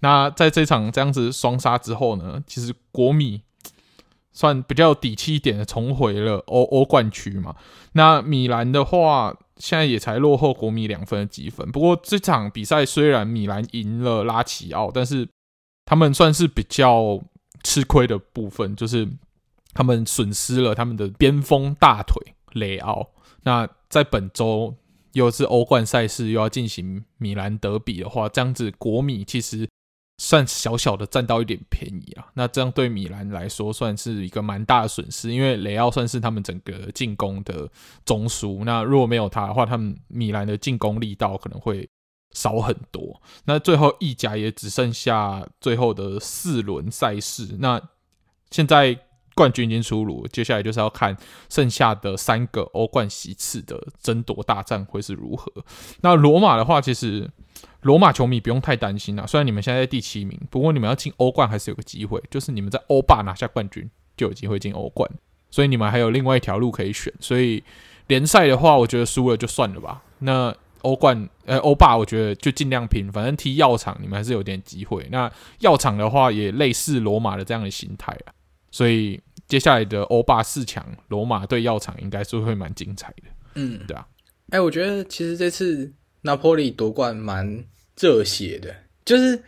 [0.00, 3.42] 那在这场这样子双杀之后呢，其实国米
[4.36, 7.56] 算比较有底气一点的重回了欧欧冠区嘛。
[7.92, 11.72] 那米兰的话，现在也才落后国米两分的积分。
[11.72, 15.26] 不过这场比赛虽然米兰赢了拉齐奥，但是
[15.86, 17.18] 他们算是比较
[17.64, 19.08] 吃亏的部分，就是
[19.72, 23.12] 他们损失了他们的边锋大腿雷奥。
[23.44, 24.76] 那在本周
[25.14, 29.66] 又是欧冠赛事，又要进行米兰德比的话，这样子国米其实。
[30.18, 37.70] 算小小的占到一点便宜啊，那这样对米兰来说算是一个蛮大的损失，因为雷奥算是他们整个进攻的
[38.02, 41.86] 中枢，那如果没有他的话，他们米兰的进攻力道可能会
[42.32, 43.20] 少很多。
[43.44, 47.78] 那最后意甲也只剩下最后的四轮赛事，那
[48.50, 48.98] 现在
[49.34, 51.14] 冠军已经出炉，接下来就是要看
[51.50, 55.52] 剩下的三个欧冠席次的争夺大战会是如何。
[56.00, 57.30] 那罗马的话，其实。
[57.82, 65.08] 罗马球迷不用太担心啊，虽然你们现在在第七名，不过你们要进欧冠还是有个机会，就是你们在欧霸拿下冠军就有机会进欧冠，
[65.50, 67.12] 所以你们还有另外一条路可以选。
[67.20, 67.62] 所以
[68.08, 70.02] 联赛的话，我觉得输了就算了吧。
[70.18, 75.06] 那欧冠呃欧霸，我觉得就尽量拼，反正踢药厂你们还是有点机会。
[75.10, 78.32] 那药厂的话也类似罗马的这样的心态啊，
[78.70, 83.22] 所以接下来的欧霸四强，罗马对药厂应该是会蛮精彩的。
[83.54, 84.06] 嗯，对啊。
[84.50, 85.92] 哎、欸，我觉得其实这次
[86.26, 87.64] 拿破里夺冠蛮。
[87.98, 89.42] 热血的，就是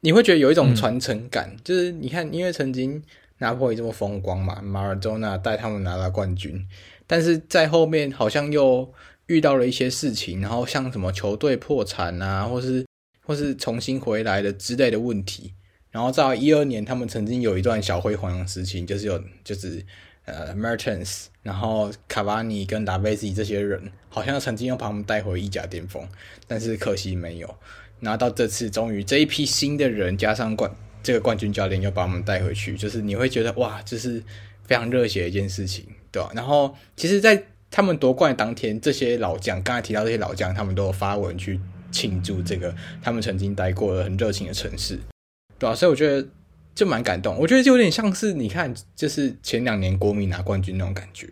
[0.00, 3.02] 你会觉得有一种传承感，嗯、就是你看，因为曾经
[3.38, 6.62] 拿破里这么风光嘛，马尔多纳带他们拿了冠军，
[7.06, 8.92] 但是在后面好像又
[9.28, 12.84] 遇到了一些事情，然后像什么球队破产啊，或是
[13.22, 15.54] 或是重新回来的之类的问题，
[15.90, 19.82] 然后在一二年，他们曾经有一段小辉煌的事情，就是有就是
[20.28, 26.06] 呃 Mertens，然后卡瓦尼跟达维西这些人，好像曾经要把他们带回意甲巅峰，
[26.46, 27.54] 但是可惜没有。
[28.00, 30.70] 拿到这次，终于这一批新的人加上冠
[31.02, 34.22] 这个冠军教练，又把我们带回去，就是你会觉得哇，这是
[34.64, 36.30] 非常热血的一件事情，对吧？
[36.34, 41.58] 然后，其实，在他们夺冠当天，这些老将刚才提到这些老将，他们都有发文去
[41.90, 44.96] 庆祝这个他们曾经待过的很热情的城市，
[45.58, 45.74] 对吧？
[45.74, 46.24] 所以我觉得
[46.74, 51.28] 就蛮感动，我觉得就有点像是你看，就是前两年国米拿冠军那种感觉，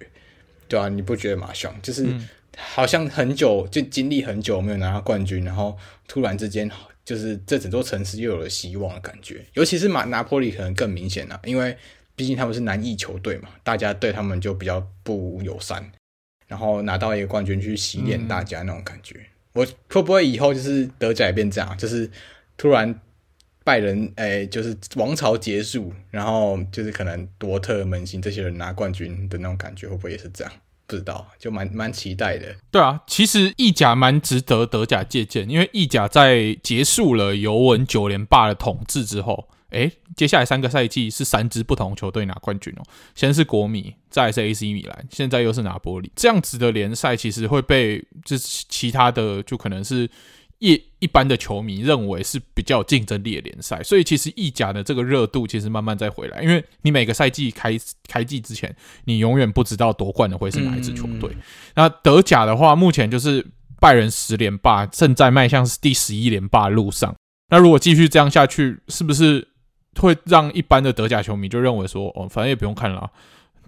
[0.69, 1.73] 对啊，你不觉得吗，兄？
[1.83, 2.05] 就是。
[2.05, 5.77] 嗯好像很久就经历很久没有拿到冠军，然后
[6.09, 6.71] 突然之间
[7.05, 9.45] 就是这整座城市又有了希望的感觉。
[9.53, 11.77] 尤其是马拿坡里可能更明显了，因为
[12.15, 15.93] 毕竟他们是南翼球队嘛，大家对他们就比较不友善。
[16.47, 22.11] 然后拿到一个冠军去洗脸大家那种感觉，嗯、我会不会以后就是德甲也变这样，就是
[22.57, 22.99] 突然
[23.67, 30.53] 拜仁诶，就是王朝结束，然后就是可能多特、门兴这些人拿冠军的那种感觉，会不会也是这样？
[30.87, 32.55] 不知道，就蛮蛮期待的。
[32.71, 39.49] 对啊，其实意甲蛮值得德甲借鉴，因为意甲在结束了尤文九连霸的统治之后。
[39.71, 42.83] 诶，接下来三个赛季是三支不同球队拿冠军哦。
[43.17, 46.11] 先是国米，再是 AC 米兰，现在又是拿波里。
[46.15, 50.09] 这样子的联赛其实会被就是其他的就可能是
[50.59, 53.83] 一一般的球迷认为是比较有竞争力的联赛。
[53.83, 61.31] 所以其实意甲的这个热度其实慢慢在回来，因为你每个赛季开开季之前，你永远不知道夺冠的会是哪一支球队。
[61.33, 61.43] 嗯、
[61.75, 63.47] 那德甲的话，目前就是
[63.81, 67.15] 拜仁十连霸，正在迈向第十一连霸的路上。
[67.49, 69.49] 那如果继续这样下去，是不是？
[69.99, 73.11] 会让一般的德甲球迷就认为说，哦，反正也不用看了，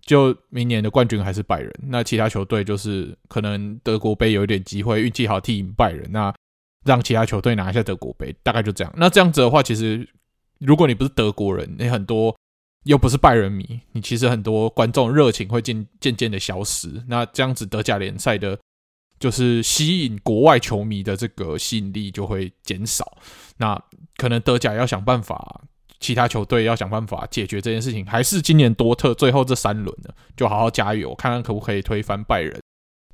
[0.05, 1.72] 就明年的冠军还是拜仁。
[1.87, 6.31] 那其他球队就是可能德国杯有一点机会，运气好踢赢拜仁，那
[6.84, 8.92] 让其他球队拿一下德国杯，大概就这样。
[8.96, 10.08] 那这样子的话，其实
[10.58, 12.34] 如果你不是德国人，你很多
[12.84, 17.02] 又不是拜仁迷，你其实很多观众热情会渐渐渐的消失。
[17.06, 18.58] 那这样子德甲联赛的，
[19.18, 23.18] 就是吸引国外球迷的这个吸引力就会减少。
[23.56, 23.80] 那
[24.16, 25.62] 可能德甲要想办法。
[26.00, 32.56] 其他球队要想办法解决这件事情，还是今年多特最后这三轮呢，就好好加油，看看可不可以推翻拜仁，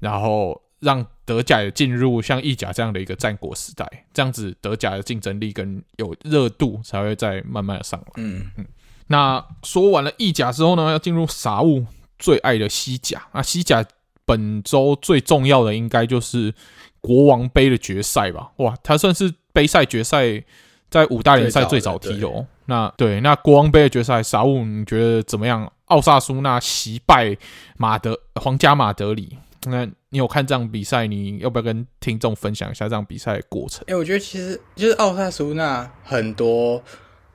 [0.01, 8.07] 然后让德甲也进入像意甲这样的一个战国时代，这样子德甲的竞争力跟有热度才会再慢慢的上来。
[8.17, 8.67] 嗯嗯。
[9.07, 11.85] 那说完了意甲之后呢，要进入傻物
[12.19, 13.23] 最爱的西甲。
[13.33, 13.85] 那西甲
[14.25, 16.55] 本周最重要的应该就是
[17.01, 18.53] 国王杯的决赛吧？
[18.57, 20.45] 哇，它算是杯赛决赛。
[20.91, 25.69] 在五大联赛最早踢哦，那对，那国王杯的决赛，傻物你觉得怎么样？
[25.87, 27.37] 奥萨苏纳惜败
[27.77, 31.07] 马德皇家马德里，那你有看这场比赛？
[31.07, 33.85] 你要不要跟听众分享一下这场比赛的过程？
[33.87, 36.83] 哎、我觉得其实就是奥萨苏纳很多，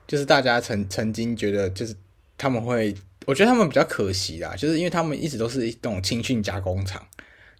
[0.06, 1.94] 就是大家曾曾经觉得就是
[2.38, 2.94] 他们会，
[3.26, 7.04] 我觉得他们比较可惜啦，就是因为他们一直都是一种青训加工厂，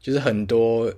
[0.00, 0.92] 就是很多，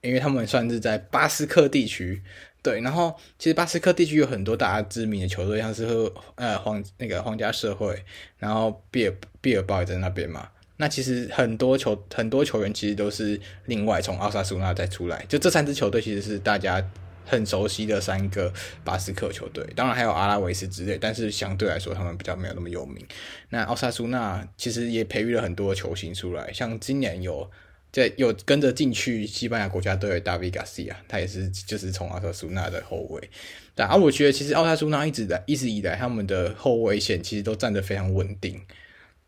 [0.00, 2.22] 因为他们算是在巴斯克地区。
[2.60, 5.86] 对，然后其实巴斯克地区有很多大家知名的球队，像是
[6.34, 8.04] 呃皇那个皇家社会，
[8.36, 10.48] 然后毕尔毕尔包也在那边嘛。
[10.78, 16.82] 那其实很多球很多球员其实都是另外从奥萨苏纳再出来，就这三支球队其实是大家
[17.26, 18.50] 很熟悉的三个
[18.82, 23.06] 巴斯克球队，当然还有阿拉维斯之类，但是相对来说他们比较没有那么有名。
[23.50, 27.50] 那奥萨苏纳其实也培育了很多球星出来，像今年有。
[27.90, 33.30] 在有跟着进去西班牙国家队的大卫·加西亚，他也是就是从奥萨苏纳的后卫。
[33.74, 38.60] 但啊，我觉得其实奥萨苏纳一直在一直以来他们的后卫线其实都站得非常稳定。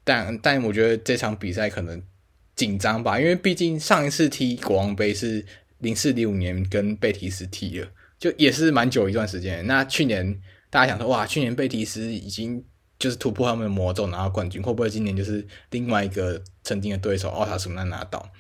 [0.04, 2.02] 但但我觉得这场比赛可能
[2.56, 5.44] 紧张吧，因为毕竟上一次踢国王杯是
[5.78, 9.66] 零四零五年跟贝蒂斯踢了，就也是蛮久一段时间。
[9.66, 12.62] 那去年大家想说，哇，去年贝蒂斯已经
[12.98, 18.30] 就是突破他们的魔咒拿到冠军，会不会今年就是另外一个曾经的对手奥塔苏纳拿到？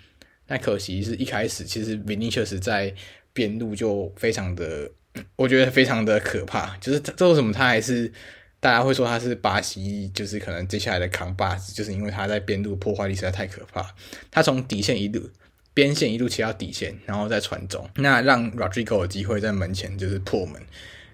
[0.48, 2.92] 那可惜是一开始，其实维尼确实在
[3.32, 4.90] 边路就非常的，
[5.36, 6.76] 我觉得非常的可怕。
[6.78, 8.12] 就是这为什么他还是
[8.60, 13.94] 大家会说他是巴西，就是可能接下来的扛把子，就是因为他在边路破坏力实在太可怕。
[14.30, 15.28] 他从底线一路
[15.72, 20.60] 边线一路切到底线，然后再传中，那让 Rodrigo 有机会在门前就是破门。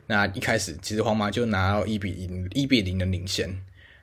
[0.09, 3.57] 那一开始其实皇马就拿到一比零一比零的领先。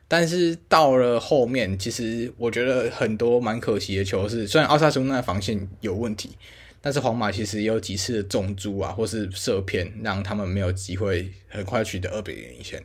[0.07, 6.37] 但是到了后面，其实我觉得很多蛮可惜的球是，虽然奥萨苏纳防线有问题，
[6.79, 12.83] 但是皇马其实也有几次的中柱啊，或是射偏，让他们没有机会很快取得二比零领先。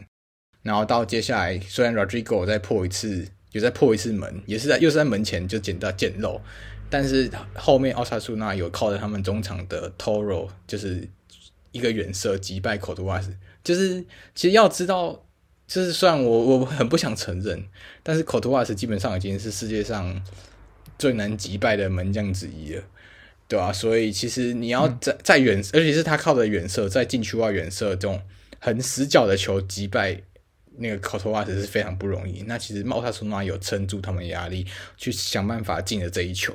[0.69, 6.41] 然后到接下来，虽然 Rodrigo 再破一次，有再破一次门，也是在又是在门前就捡到捡漏，
[6.91, 11.09] 但是后面奥萨苏纳有靠着他们中场的 Toro，就是
[11.73, 14.05] 一个远射击败科图瓦斯，就是
[14.35, 15.25] 其实要知道。
[15.71, 17.63] 就是虽然我我很不想承认，
[18.03, 20.19] 但是科图瓦斯基本上已经是世界上
[20.99, 22.83] 最难击败的门将之一了，
[23.47, 23.71] 对吧、啊？
[23.71, 28.19] 所以其实你要在在远，而且是他靠的远射，在禁区外远射这种
[28.59, 30.23] 很死角的球击败
[30.79, 32.43] 那个科图瓦斯是非常不容易。
[32.47, 34.67] 那其实奥萨苏纳有撑住他们压力，
[34.97, 36.55] 去想办法进了这一球。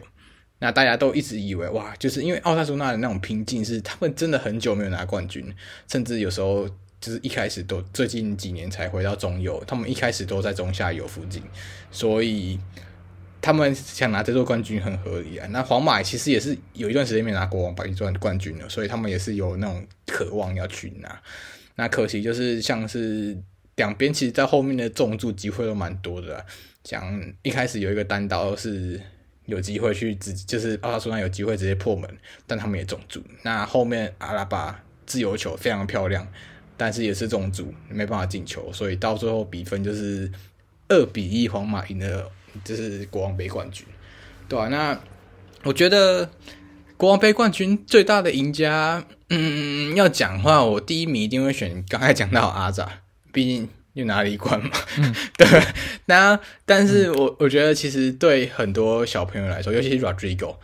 [0.59, 5.53] 那大家都一直以为哇，就是因为奥萨苏纳的那种拼劲，是他们真的很久没有拿冠军，
[5.87, 6.69] 甚至有时候。
[7.03, 11.43] 就是一开始都最近几年才回到中游，他们一开始都在中下游附近，
[11.91, 12.57] 所以
[13.41, 15.45] 他们想拿这座冠军很合理啊。
[15.51, 21.21] 那皇马其实也是有一段时间没拿国王杯冠军了，所以他们也是有那种渴望要去拿。
[21.75, 23.37] 那可惜就是像是
[23.75, 26.45] 两边其实在后面的重注机会都蛮多的啦，
[26.83, 29.01] 像一开始有一个单刀是
[29.45, 32.09] 有机会去直，就是奥萨苏纳有机会直接破门，
[32.47, 33.23] 但他们也中注。
[33.41, 36.27] 那后面阿拉巴自由球非常漂亮，
[36.77, 40.31] 但是也是中注，没办法进球，所以到最后比分就是
[40.87, 42.31] 二比一，皇马赢了，
[42.63, 43.85] 就是国王杯冠军，
[44.47, 44.67] 对、啊？
[44.67, 45.01] 那
[45.63, 46.29] 我觉得
[46.95, 53.02] 国王杯冠军最大的赢家，嗯，要讲话，我第一名一定会选刚才讲到阿扎，
[53.33, 55.47] 毕竟又拿了一冠嘛，嗯、 对。
[56.05, 60.55] 那但是我、嗯、我觉得其实对很多小朋友来说，尤其是 Rodrigo，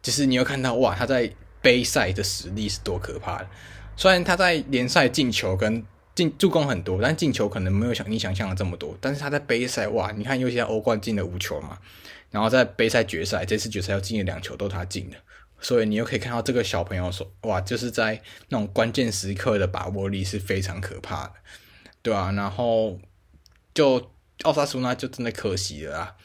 [0.00, 1.28] 就是你有看到哇，他在
[1.60, 3.48] 杯赛的实力是多可怕的。
[3.96, 8.96] 虽然他在联赛进球跟进助攻很多，但进球可能没有想你想象的这么多。
[9.00, 11.78] 但是他在杯赛哇，你看，尤其在欧冠进了五球嘛，
[12.30, 15.16] 然后在杯赛决赛，这次决赛又进了两球，都是他进的。
[15.60, 21.32] 所以你又可以看到这个小朋友说哇，就是在那种关键时刻的把握力是非常可怕的，
[22.02, 22.98] 对啊，然后
[23.74, 24.10] 就
[24.42, 26.16] 奥萨苏纳就真的可惜了啊。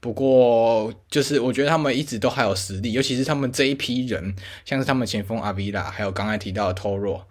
[0.00, 7.28] 不过，就是我觉得他们一直都还有实力，尤其是他们这一批人，像是他们前锋阿维拉，还有刚才提到的托洛，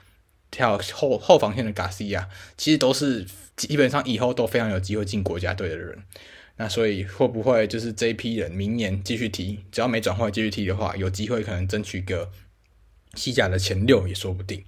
[0.55, 3.25] 还有后后防线的加西亚，其实都是
[3.55, 6.03] 基本上以后都非常有机会进国家队的人。
[6.57, 12.29] 那所以会不会就是这一批人明年继续踢，只要没转会继续踢的话，有机会可能争取个
[13.15, 14.63] 西甲的前六也说不定，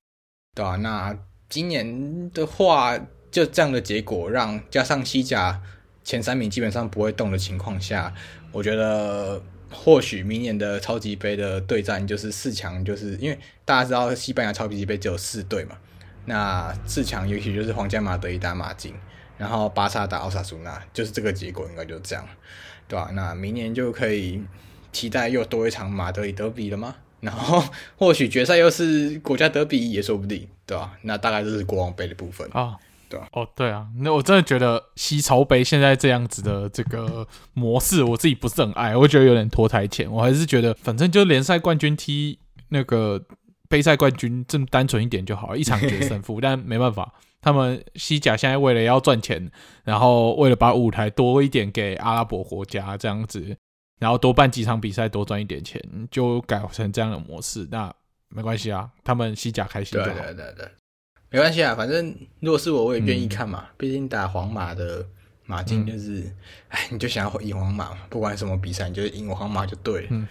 [0.56, 0.78] 对吧？
[0.78, 1.16] 那
[1.50, 2.98] 今年的话，
[3.32, 5.62] 就这样的结果让加上西甲。
[6.04, 8.12] 前三名基本上不会动的情况下，
[8.52, 15.78] 我觉得或许明年的超级杯的对战就是四强，就是因为大家知道西班牙超级杯只有四队嘛，
[16.26, 18.96] 那四强也许就是皇家马德里打马竞，
[19.38, 22.28] 然后巴萨打奥萨苏纳，就是这个结果应该就这样，
[22.88, 23.12] 对吧？
[23.14, 24.44] 那明年就可以
[24.92, 26.96] 期待又多一场马德里德比了吗？
[27.22, 27.64] 然后
[27.96, 30.98] 或许决赛又是国家德比也说不定，对吧？
[31.04, 32.76] 那大概就是国王杯的部分啊。
[33.12, 40.09] 对哦，对啊，那我真的觉得西超杯现在这样子的这个模式，我自己不是很爱，我觉得有点拖台前。
[40.09, 42.39] 我还是觉得，反正就联赛冠军踢
[42.70, 43.22] 那个
[43.68, 46.39] 杯赛冠军，这么单纯一点就好了，一场决胜负。
[46.39, 49.51] 但没办法，他们西甲现在为了要赚钱，
[49.84, 53.57] 然后为了把舞台多一点给阿拉伯国家这样子，
[53.99, 57.68] 然后多办几场比赛，多赚一点钱，就改成这样的模式。
[57.70, 57.93] 那
[58.30, 60.14] 没关系啊，他们西甲开心就好。
[60.14, 60.72] 对对对对。
[61.32, 63.66] 没关系啊，反正如果是我，我也愿意看嘛。
[63.78, 65.04] 毕、嗯、竟打皇马的
[65.46, 66.30] 马竞就是，
[66.68, 70.08] 哎、嗯，你就想要赢皇马嘛，不管什么比赛，你就赢皇马就对了。
[70.10, 70.28] 嗯，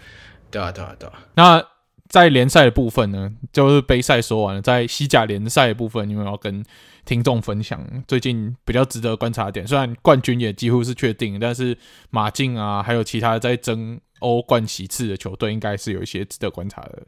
[0.51, 1.23] 对啊，对啊，对啊。
[1.33, 1.65] 那
[2.07, 6.63] 在联赛的部分呢，就是杯赛说完了，在西甲联赛的部分，你们要跟
[7.03, 9.65] 听众分享最近比较值得观察的点。
[9.65, 11.75] 虽然冠军也几乎是确定，但是
[12.11, 17.01] 马竞啊，还有其他在争欧冠席次的球队，应该是有一些值得观察的。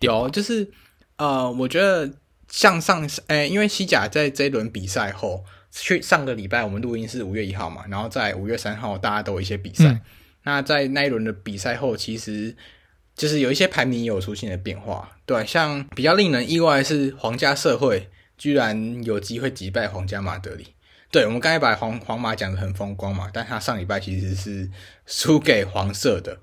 [0.00, 0.70] 有，就是
[1.16, 2.12] 呃，我觉得。
[2.50, 9.84] 像上诶、欸，因为西甲在这一轮比赛后，去上个礼拜我们录音是五月一号嘛，然后在五月三号大家都有一些比赛。
[9.84, 10.00] 嗯、
[10.44, 12.56] 那在那一轮的比赛后，其实
[13.14, 15.10] 就是有一些排名也有出现的变化。
[15.26, 20.68] 对，像比较令人意外的是皇家社会居然有机会击败皇家马德里。
[21.10, 24.70] 对，我们刚才把皇皇马讲的很风光嘛，但他上礼拜其实是
[25.04, 26.38] 输给黄色的，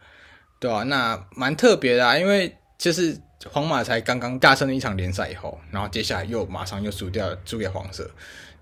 [0.59, 0.83] 对吧、啊？
[0.83, 3.19] 那蛮特别的啊，因为就是。
[3.51, 8.09] 皇马才刚刚大胜了一场联赛以后，然后接下来又马上又输掉了，输给黄色。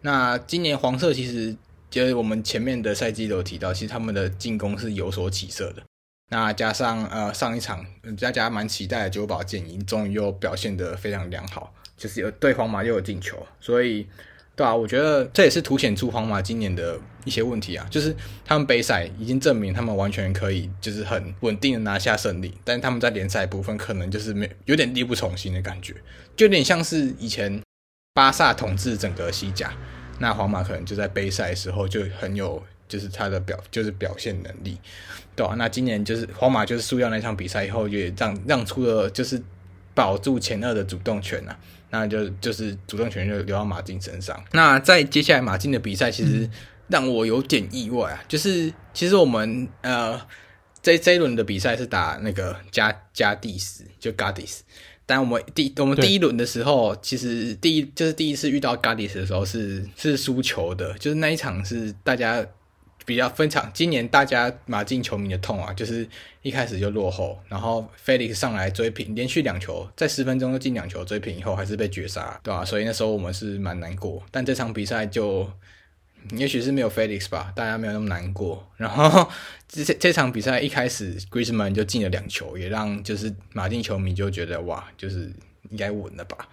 [0.01, 1.55] 那今年黄色其实
[1.89, 5.83] 就是我们前面的赛季都有提到，其实他们的进攻是有所起色的。
[6.29, 7.85] 那加上呃上一场
[8.19, 14.07] 大家蛮期待的九保建英，终于又表现得非常良好，就是有对皇马又有进球，所以。
[14.55, 25.95] 对啊，我觉得这也是凸显出皇马今年的一些问题啊，就是他们杯赛已经证明他们完全可以，就是很稳定的拿下胜利，但他们在联赛部分可能就是没有点力不从心的感觉，
[26.35, 27.59] 就有点像是以前
[28.13, 29.73] 巴萨统治整个西甲，
[30.19, 34.77] 那皇马可能就在杯赛的时候就很有，就是他的表就是表现能力，
[35.35, 39.41] 对啊，那今年就是皇马就是输掉那场比赛以后，也让让出了就是
[39.95, 41.57] 保住前二的主动权啊。
[41.93, 44.43] 那就就是主动权就留到马竞身上。
[44.51, 46.49] 那在接下来马竞的比赛，其实
[46.87, 48.23] 让我有点意外啊。
[48.27, 50.19] 就是其实我们呃
[50.81, 54.61] 这这一轮的比赛是打那个加加蒂斯，就 Gadis。
[55.05, 62.43] 但我们第我们第一轮的时候，其实第一就是第一次遇到 Gadis 的时候是是输球的，就是那一场是大家。
[63.05, 66.07] 比较分场，今年大家马竞球迷的痛啊，就是
[66.41, 72.65] 一开始就落后，然后 Felix 上来追平，连续两球，在十分钟就进两球追平以后，还是被绝杀，对吧、啊？
[72.65, 74.23] 所以那时候我们是蛮难过。
[74.31, 75.49] 但这场比赛就，
[76.31, 78.67] 也许是没有 Felix 吧，大家没有那么难过。
[78.77, 79.29] 然后
[79.67, 85.31] 这这场比赛一开始 Griezmann 就进了两球，也让就是马竞球迷就觉得哇，就是
[85.69, 86.47] 应该稳了吧。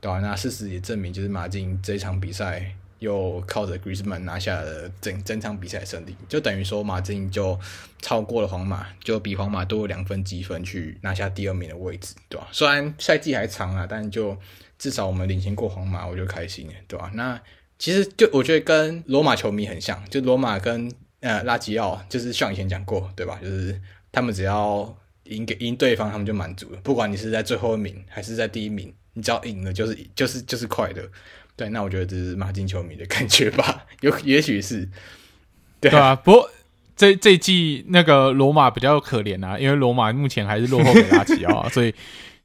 [0.00, 0.20] 对吧、啊？
[0.20, 7.58] 那事实也证明，就是马竞这场比赛又靠着 Griezmann 拿下了整整场比赛胜利，就等于说马竞就
[8.00, 14.36] 超过了皇马，就比皇马多两分积分去拿下第二名的位置，对吧、虽然赛季还长啊，但就
[14.78, 17.40] 至少我们领先过皇马，我就开心了，对吧、那
[17.78, 23.38] 其实就我觉得跟罗马球迷很像，就罗马跟呃拉吉奥，就是像以前讲过，对吧？
[23.42, 23.80] 就是
[24.10, 28.92] 他们只要赢给赢对方，他们就满足了，不管你是在最后一名还是在第一名。
[29.14, 31.02] 你只要赢了，就是就是就是快乐，
[31.58, 31.68] 对。
[31.68, 34.88] 那我觉得这是马竞球迷的感觉吧， 有也许是，
[35.78, 36.16] 对啊。
[36.16, 36.50] 不过
[36.96, 41.94] 这这季那个罗马比较可怜啊，因为罗马目前还是落后给拉齐奥，所以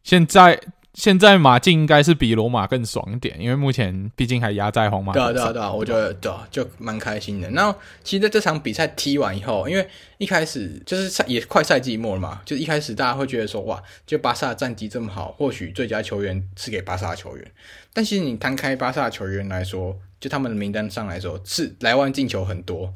[0.03, 0.59] 现在。
[0.93, 5.11] 现在马竞应该是比罗马更爽一点，因为目前毕竟还压在皇马。
[5.11, 7.49] 对啊，对啊，对啊，我觉得对啊，就蛮开心的。
[7.49, 9.87] 那其实在这场比赛踢完以后，因为
[10.19, 17.51] 一开始就是赛也快赛季末了嘛，就一开始大家会觉得说，哇，就巴萨战绩这么好，或许最佳球员是给巴萨球员。
[17.91, 22.93] 但其实你摊开巴萨球员来说，就他们的名单上来说，是莱万进球很多，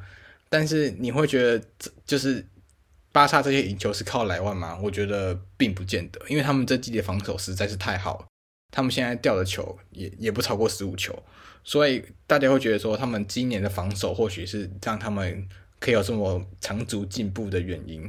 [0.50, 1.62] 但是你会觉得
[2.06, 2.46] 就是。
[3.18, 4.78] 巴萨这些赢球是靠莱万吗？
[4.80, 8.26] 我觉得并不见得，因为他们这季的防守实在是太好了，
[8.72, 11.18] 他们现在掉的球也也不超过十五球，
[11.64, 15.50] 所以大家会觉得说他们今年的防守或许是让他们
[15.80, 18.08] 可以有这么长足进步的原因。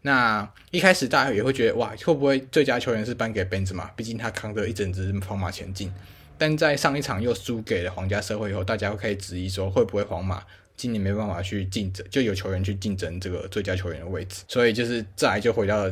[0.00, 3.84] 那一开始大家也会觉得哇，会不会最佳球员是颁给本泽马？
[3.88, 5.92] 毕竟他扛着一整支皇马前进，
[6.38, 10.42] 但在上一场又输给了皇家社会以后，大家会开始质疑说会不会皇马？
[10.76, 15.90] 今年没办法去竞争，就有球员去竞争这个最佳球员的位置，所以就是再来就回到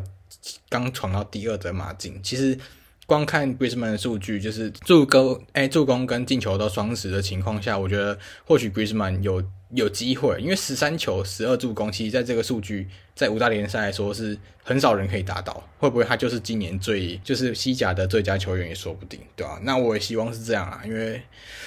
[0.69, 2.21] 刚闯到第二的马竞。
[2.23, 2.59] 其实
[3.07, 19.61] 光看 Griezmann 的数据，就是助攻、哎助攻跟进球都双十的情况下，我觉得或许 Griezmann 有有机会，因为十三球十二助攻，其实在这个数据在五大联赛来说是很少人可以达到，会不会他就是今年最就是西甲的最佳球员也说不定，对吧、啊？
[19.63, 21.21] 那我也希望是这样啊，因为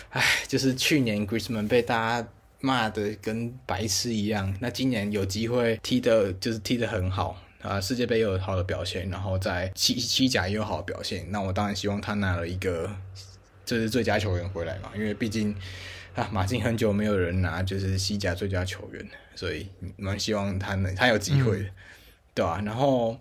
[0.09, 2.27] 哎，就是去年 Griezmann 被大家。
[2.59, 7.79] 骂的跟白痴一样，那今年有机会踢的，就是踢的很好啊！
[7.79, 12.89] 世界杯又有好的表现，然后在西西甲也有好的表现，那我当然希望他拿了一个
[13.63, 15.55] 就是最佳球员回来嘛，因为毕竟
[16.15, 21.71] 啊，马竞很久没有人拿就是西甲最佳球员，所以蛮希望他能他有机会的，嗯、
[22.33, 22.61] 对吧、啊？
[22.65, 23.19] 然后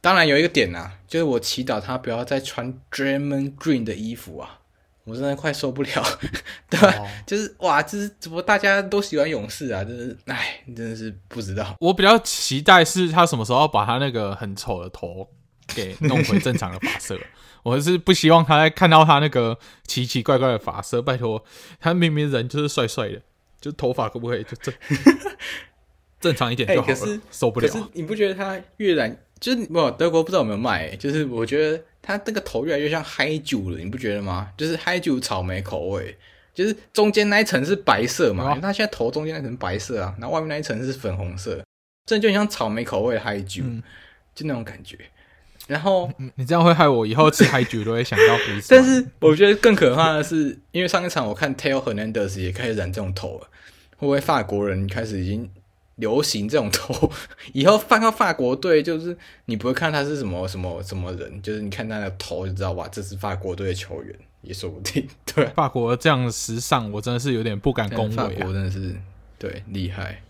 [0.00, 4.60] 当然有一个点啊，就是我祈祷他不要再穿 Draymond Green 的衣服啊。
[5.08, 5.90] 我真的快受不了，
[6.68, 6.94] 对吧？
[6.98, 9.82] 哦、就是哇，就是怎么大家都喜欢勇士啊？
[9.82, 11.74] 就是哎，真的是不知道。
[11.80, 15.26] 我比较期待是他什么时候把他那个很丑的头
[15.68, 17.18] 给弄回正常的发色。
[17.62, 21.00] 我是不希望他在看到他那个奇奇怪怪的发色。
[21.00, 21.42] 拜托，
[21.80, 23.22] 他明明人就是帅帅的，
[23.60, 24.74] 就头发可不可以就正
[26.20, 26.94] 正常一点就好了？
[26.94, 27.66] 欸、可是受不了。
[27.66, 30.96] 可是你不觉得他越染就是不德国不知道有没有卖、欸？
[30.96, 31.82] 就是我觉得。
[32.08, 34.50] 他这个头越来越像嗨酒了，你不觉得吗？
[34.56, 36.16] 就是嗨酒草莓口味，
[36.54, 41.62] 就是中间那一层是白色嘛，他、哦、现在头中间那层白色啊，然后外面那一层是粉红色，
[42.06, 43.82] 这就很像草莓口味的嗨酒，嗯、
[44.34, 44.96] 就那种感觉。
[45.66, 48.74] 然后你这样会害我以后吃嗨酒都会想到黑色。
[48.74, 53.50] 但是我觉得更可怕的是，因为上一场我看 Theo Hernandez 也开始染这种头了，
[53.98, 55.50] 会不会法国人开始已经？
[55.98, 57.10] 流行这种头，
[57.52, 65.06] 以后放到法国队，就是你不会看他是什么什么什么人，就是你看他的头就知道哇，这是法国队的球员，也说不定。
[65.26, 68.16] 对，法国这样时尚，我真的是有点不敢恭维、啊。
[68.16, 68.94] 法国真的是
[69.38, 70.22] 对厉害，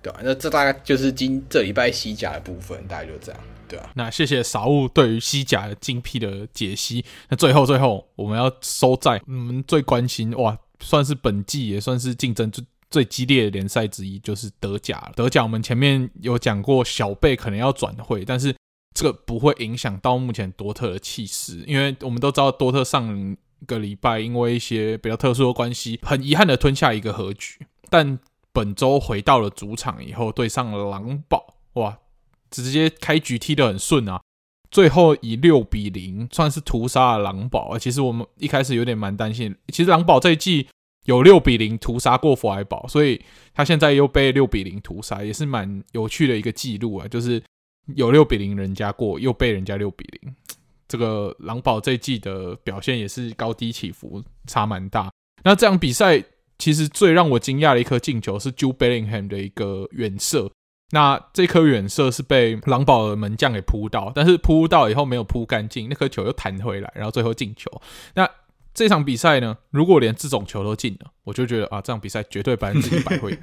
[0.00, 0.22] 对吧、啊？
[0.24, 3.90] 那这大概就是今这礼拜西甲的部分，大概就这样，对啊。
[3.94, 7.04] 那谢谢傻物对于西甲的精辟的解析。
[7.28, 12.64] 那最后最后，我们要收在我们最关心哇，算是本季也算是竞争最。
[12.88, 15.12] 最激烈的联赛之一就是德甲了。
[15.16, 18.54] 德甲我们前面有讲过，小贝可能要转会，但是
[18.94, 27.66] 这个不会影响到目前多特的气势，因为我们都知道多特上个礼拜因为一些比较特殊的关系，很遗憾的吞下一个和局。
[27.90, 28.18] 但
[28.52, 31.98] 本周回到了主场以后，对上了狼堡，哇，
[32.50, 34.20] 直接开局踢得很顺啊！
[34.70, 37.78] 最后以六比零算是屠杀了狼堡。
[37.78, 40.68] 其实我们一开始有点蛮担心，其实狼堡这一季。
[41.06, 43.20] 有六比零屠杀过弗莱堡，所以
[43.54, 47.08] 他现在又被六比零屠杀，也是蛮有趣的一个记录啊。
[47.08, 47.42] 就是
[47.94, 50.34] 有六比零人家过，又被人家六比零。
[50.88, 55.10] 这个狼堡这一季的表现也是高低起伏，差蛮大。
[55.42, 56.22] 那这场比赛
[56.58, 60.48] 其实最让我惊讶的一颗进球是 Jude Bellingham 的一个远射，
[60.92, 67.70] 那这颗远射是被狼堡的门将给扑到，但是扑到以后没有扑干净，那颗球又弹回来，然后最后进球。
[68.14, 68.28] 那
[68.76, 73.36] 这场比赛呢，如果连这种球都进了，我就觉得啊，这场比赛绝对百分之一百会。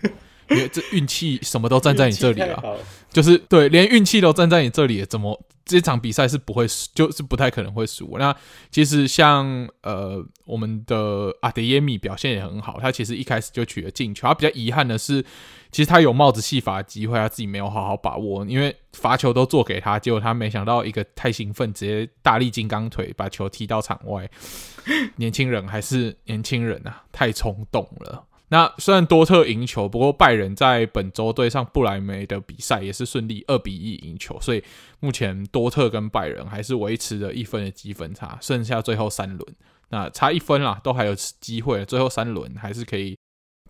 [0.50, 2.78] 因为这运气什么都站在你这里了，
[3.10, 8.18] 就是对，连运气都站在你这里，怎么这场比赛是不会输，就是不太可能会输。
[8.20, 8.36] 那
[8.70, 9.48] 其实像
[9.84, 15.24] 呃我们的阿德耶米表现也很好，他其实一开始就取了进球，他比较遗憾的是，
[15.74, 24.30] 其实他有帽子戏法的机会，他自己没有好好把握，因为罚球都做给他，结果他没想到一个太兴奋，直接大力金刚腿把球踢到场外。
[25.18, 28.28] 年轻人还是年轻人啊，太冲动了。
[28.50, 34.64] 那虽然多特赢球，不过拜仁在本周对上不莱梅的比赛也是顺利二比一赢球，所以
[35.00, 39.56] 目前多特跟拜仁还是维持着一分的积分差，剩下最后三轮，
[39.90, 43.18] 那差一分啦，都还有机会，最后三轮还是可以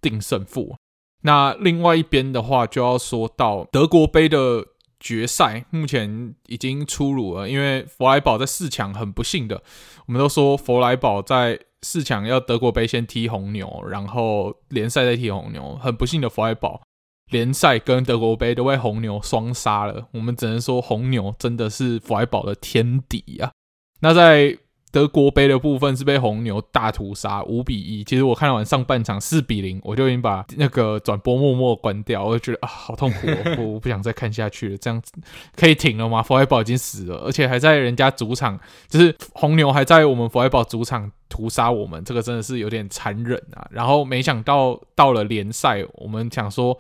[0.02, 0.76] 定胜负。
[1.24, 4.66] 那另外一边的话，就要说到德国杯的
[5.00, 9.62] 决赛，目前已经出炉了，因为弗莱堡在四强很不幸的，
[10.06, 11.60] 我们都说弗莱堡在。
[11.86, 15.78] 四强要德国杯先踢红牛，然后联赛再踢红牛。
[15.82, 16.82] 很不幸的，弗莱堡
[17.30, 20.08] 联赛跟德国杯都被红牛双杀了。
[20.14, 23.52] 我们只能说，红牛真的是弗莱堡的天敌啊！
[24.00, 24.58] 那在
[24.94, 28.04] 德国杯的部分是被红牛大屠杀，五比一。
[28.04, 32.24] 其实我看完上半场四比零，我就已经把那个转播默默关掉。
[32.24, 34.78] 我就觉得啊，好痛苦哦， 我不想再看下去了。
[34.78, 35.12] 这样子
[35.56, 36.22] 可以停了吗？
[36.22, 43.68] 佛莱堡已经死了，而且还在人家主场，就是红牛还在我们佛莱堡主场屠杀我们，这个真的是有点残忍啊。
[43.72, 46.78] 然后没想到到了联赛，我们想说。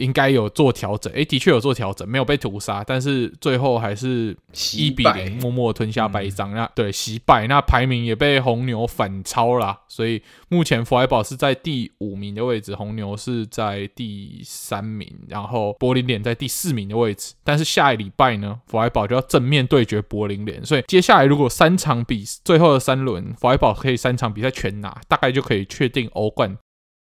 [0.00, 4.36] 应该有做调整，诶，的确有做调整，没有被屠杀，但是最后还是
[4.74, 6.52] 一比零默默吞下败仗。
[6.54, 17.34] 那对惜败，那排名也被红牛反超啦，所以目前弗莱堡是在第五名的位置，红牛是在第三名，然后柏林联在第四名的位置。
[17.44, 26.56] 但是下一礼拜呢，弗莱堡就要正面对决柏林联，所以接下来如果三场比最后的三轮，弗莱堡可以三场比赛全拿，大概就可以确定欧冠。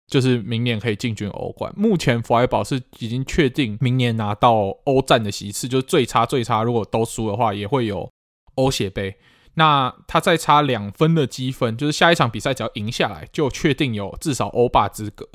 [0.08, 1.72] 就是明年可以进军欧冠。
[1.76, 8.10] 目前弗莱堡是已经确定明年拿到欧战的席次，就是最差最差，如果都输的话，也会有
[8.56, 9.16] 欧协杯。
[9.56, 15.28] 那他再差两分的积分，就是下一场比赛只要赢下来，就确定有至少欧霸资格。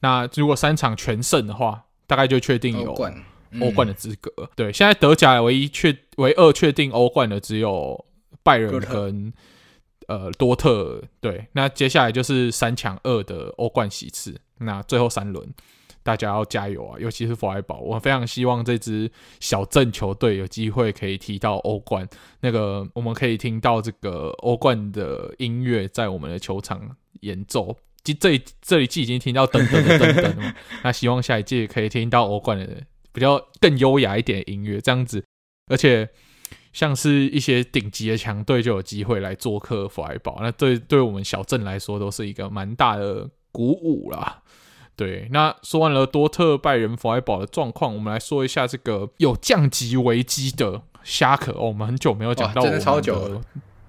[0.00, 2.90] 那如果三场全胜的话，大概就确定有
[3.60, 4.30] 欧冠的资格。
[4.36, 8.04] 嗯、对，现在德甲唯一确唯二确定欧冠的只有
[8.42, 9.32] 拜仁跟。
[10.08, 15.46] 呃，多特对，那接下来就是三强二的欧冠席次，那最后三轮
[16.02, 16.98] 大家要加油啊！
[16.98, 22.08] 尤其是弗莱堡，我非常希望这支小镇球队有机会可以踢到欧冠。
[22.40, 32.82] 那个我们可以听到这个欧冠的音乐在我们的球场演奏，这这这一季已经听到噔噔噔噔了，那希望下一届可以听到欧冠的
[33.12, 35.22] 比较更优雅一点的音乐，这样子，
[35.66, 36.08] 而且。
[36.72, 44.42] 像是一些顶级的强队就有机会来做客弗莱堡，那对对我们小镇来说都是一个蛮大的鼓舞啦。
[44.94, 51.52] 对，那说完了多特、拜仁、弗莱堡的状况，我们来说一下这个有降级危机的沙克。
[51.52, 53.40] 哦，我们很久没有讲到我们的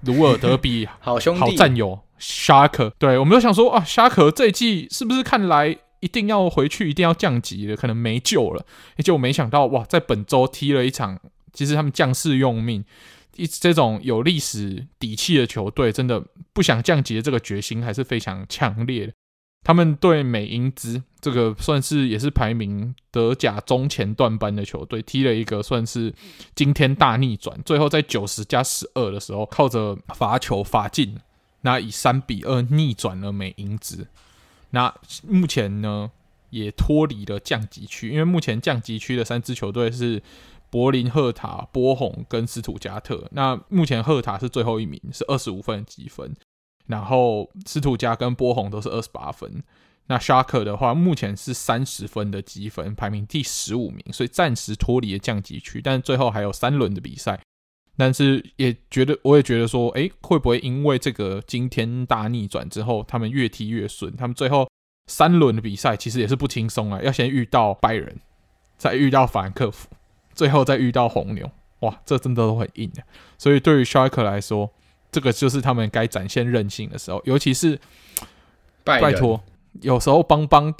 [0.02, 2.92] 鲁尔德比 好兄弟、好战友沙克。
[2.98, 8.64] 对，我们都想说啊，沙克这一季是不是看来一定要回去，一定要降级了，可能没救了？
[8.96, 11.20] 而且我没想到哇，在本周踢了一场。
[11.52, 12.84] 其实他们将士用命，
[13.36, 19.12] 一这种有历史底气的球队，真的不想降级的这个决心还是非常强烈的。
[19.62, 26.14] 他们对美因兹这个算是也是排名德甲中前段班的球队，踢了一个算是
[26.54, 31.14] 惊天大逆转，最后在九十加十二的时候，靠着罚球罚进，
[31.60, 34.06] 那以三比二逆转了美因兹。
[34.70, 34.94] 那
[35.28, 36.10] 目前呢，
[36.48, 40.22] 也脱离了降级区，因为目前降级区的三支球队是。
[40.70, 46.34] 柏林赫塔、波鸿跟斯图加特，那目前赫塔是最后一名，是二十五分的积分，
[46.86, 49.62] 然后斯图加跟波鸿都是二十八分。
[50.06, 55.80] 那沙克的话，目前是三十分的积分，排名第十五名，所以暂时脱离了降级区。
[55.80, 57.40] 但最后还有三轮的比赛，
[57.96, 64.16] 但是也觉得，我也觉得说，哎、欸，会不会因为这个惊天大逆转之后，他们越踢越顺？
[64.16, 64.68] 他们最后
[65.06, 68.18] 三轮的比赛其实也是不轻松啊，要先遇到拜仁，
[68.76, 69.88] 再遇到法兰克福。
[70.40, 73.02] 最后再遇到红牛，哇，这真的都很硬的。
[73.36, 74.72] 所以对于肖克来说，
[75.12, 77.20] 这个就是他们该展现韧性的时候。
[77.26, 77.78] 尤其是
[78.82, 79.38] 拜托，
[79.82, 80.74] 有时候帮帮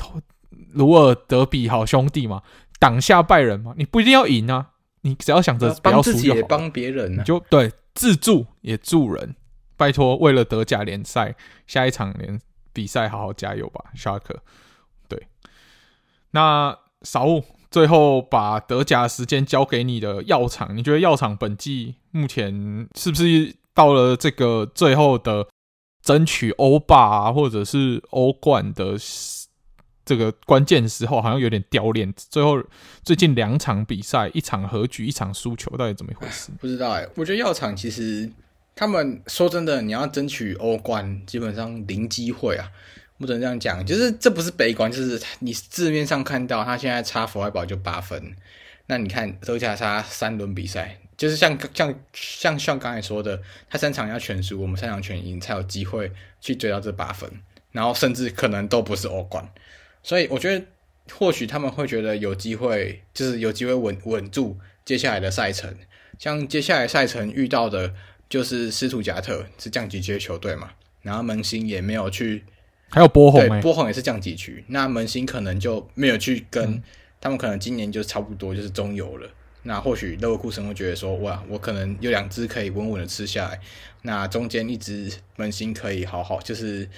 [0.73, 2.43] 鲁尔德比好兄弟嘛，
[2.79, 4.71] 挡下拜仁嘛，你不一定要赢啊，
[5.03, 6.15] 你只要想着不要输就好。
[6.15, 9.37] 帮自己也帮别人啊，就对，自助也助人。
[9.77, 11.35] 拜托，为了德甲联赛
[11.67, 12.41] 下一场联
[12.73, 14.43] 比赛，好好加油吧，肖克。
[15.07, 15.29] 对，
[16.31, 17.45] 那少物。
[17.71, 25.47] 最后把德甲时间交给你的药厂，你觉得药厂本季目前是不是到了这个最后的
[26.03, 28.97] 争取欧霸啊，或者是欧冠的
[30.05, 32.13] 这个关键时候好像有点掉链。
[32.17, 32.61] 最后
[33.05, 36.51] 最近两场比赛，一场和局，一场输球，到底怎么一回事？
[36.59, 38.29] 不知道哎、我觉得药厂其实
[38.75, 42.69] 他们说真的，你要争取欧冠，基本上零机会啊。
[43.21, 48.35] 不能这样讲，就是这不是悲观，就是你字面上看到他现在差弗莱堡就八分，
[48.87, 56.11] 那你看德甲差三轮比赛，就是像像像像刚才说的，他三场要全输，我们三场全赢才有机会
[56.41, 57.31] 去追到这八分，
[57.73, 59.47] 然后甚至可能都不是欧冠，
[60.03, 60.65] 所以我觉得
[61.13, 65.77] 或许他们会觉得有机会，就是有机会稳稳住接下来的赛程，
[66.19, 67.93] 像接下来赛程遇到的
[68.31, 70.71] 就是斯图加特是降级区球队嘛，
[71.03, 72.47] 然后门兴也没有去。
[72.91, 76.83] 还有波鸿、欸，对，波鸿也是降级区，那门兴可能就没有去跟、嗯、
[77.21, 79.31] 他们，可能今年就差不多就是中游了。
[79.63, 83.61] 那或许勒沃库森会觉得说，哇，我可能有两只可以稳稳的吃下来，
[84.03, 86.89] 那中间一只门兴可以好好，就是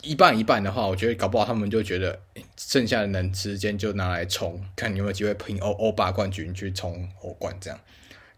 [0.00, 2.18] 一半一半的话，我觉得搞不好他们就觉得
[2.56, 7.78] 剩下的能时间就拿来冲，看有没有机会拼欧欧霸冠军去冲欧冠这样，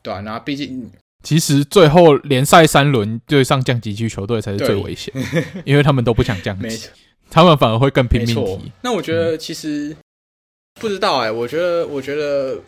[0.02, 0.90] 对啊，那毕竟。
[1.26, 5.12] 其实最后联赛三轮对上降级区球队才是最危险，
[5.64, 6.88] 因为他们都不想降级，
[7.28, 8.70] 他们反而会更拼命踢。
[8.82, 9.96] 那我觉得其实、嗯、
[10.80, 12.60] 不知道哎、欸，我觉得我觉得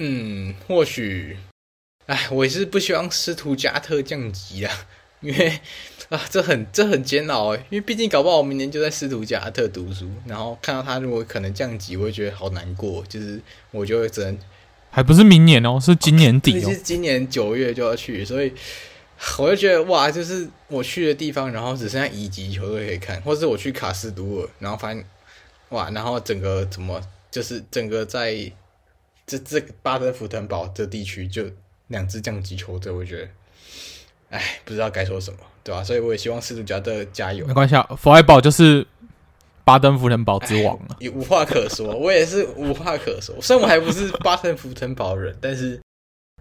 [0.00, 1.38] 嗯，或许
[2.04, 4.86] 哎，我也是不希望斯图加特降级啊，
[5.22, 5.58] 因为
[6.10, 14.38] 啊，这很这很煎熬哎、欸，因为毕竟搞不好我明年就在斯图加特读书，然后看到他如果可能降级，我会觉得好难过，就是我就会只能。
[14.90, 16.70] 还不是明年哦，是今年底哦。
[16.70, 18.52] 是今年九月就要去，所以
[19.38, 25.04] 我就觉得哇，就是我去的地方，然后只剩下乙级球队可以看，或者是我去卡斯杜尔，然后发现
[25.68, 28.34] 哇，然后整个怎么就是整个在
[29.26, 31.44] 这这巴德福腾堡这地区就
[31.88, 33.28] 两支降级球队，我觉得
[34.30, 35.84] 哎，不知道该说什么，对吧？
[35.84, 37.46] 所以我也希望斯图加特加油。
[37.46, 38.86] 没关系啊，弗莱堡就是。
[39.68, 41.94] 巴登福腾堡之王了， 也无话可说。
[41.94, 43.36] 我也是无话可说。
[43.42, 45.78] 虽然我还不是 巴登福腾堡人，但是，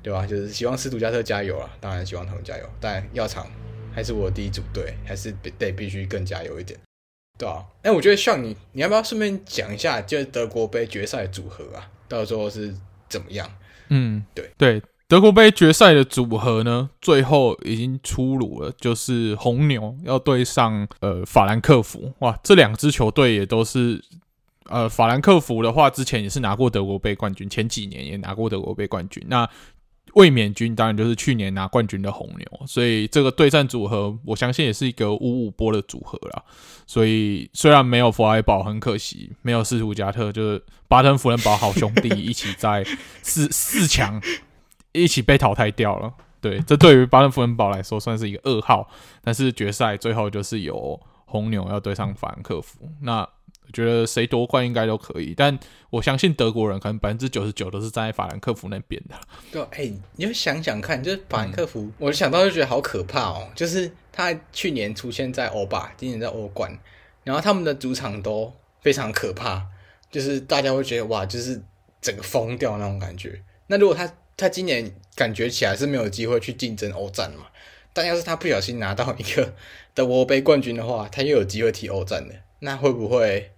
[0.01, 0.25] 对吧？
[0.25, 1.69] 就是希望斯图加特加油啊！
[1.81, 2.63] 当然希望他们加油。
[2.79, 3.45] 但药厂
[3.93, 6.79] 还是我的第一组队，还是得必须更加油一点，
[7.37, 7.65] 对啊？
[7.81, 11.91] 哎，我觉得像你，你要不要顺便讲一下，就是德国杯决赛组合啊？
[12.07, 12.73] 到时候是
[13.09, 13.51] 怎么样？
[13.89, 14.81] 嗯，对对。
[15.07, 22.11] 德国杯决赛的组合呢，最后已经出炉了，就是红牛要对上呃法兰克福。
[22.19, 24.03] 哇，这两支球队也都是
[24.65, 29.23] 呃法兰克福的话，之前也是拿过德国杯冠军，前几年也拿过德国杯冠军。
[29.27, 29.49] 那
[30.15, 36.43] 卫冕军当然就是去年拿冠军的红牛，所以这个对战组合，我相信也是一个五五波的组合啦。
[36.85, 42.85] 所以虽然没有弗莱堡，很可惜，没有斯图加特，就是巴登符腾堡好兄弟一起在
[43.21, 44.21] 四四强。
[44.97, 48.89] 一起被淘汰掉了，对，这对于巴伦符恩堡来说算是一个噩耗。
[49.23, 55.33] 但是决赛最后就是由红牛要对上法兰克福，那我觉得谁夺冠应该都可以。
[55.35, 55.57] 但
[55.89, 59.15] 我相信德国人可能百分之九十九都是站在法兰克福那边的。
[59.51, 63.49] 对，哎、欸，你就想想看，就是法兰克福，嗯、我想到就觉得好可怕哦。
[63.53, 66.71] 就是他去年出现在欧霸，今年在欧冠，
[67.25, 69.61] 然后他们的主场都非常可怕，
[70.09, 71.61] 就是大家会觉得哇，就是
[71.99, 73.43] 整个疯掉那种感觉。
[73.67, 77.47] 那如果他他今年感觉起来是没有机会去竞争欧战嘛？
[77.91, 79.53] 但要是他不小心拿到一个
[79.95, 82.35] 德国杯冠军的话，他又有机会踢欧战的。
[82.59, 83.51] 那会不会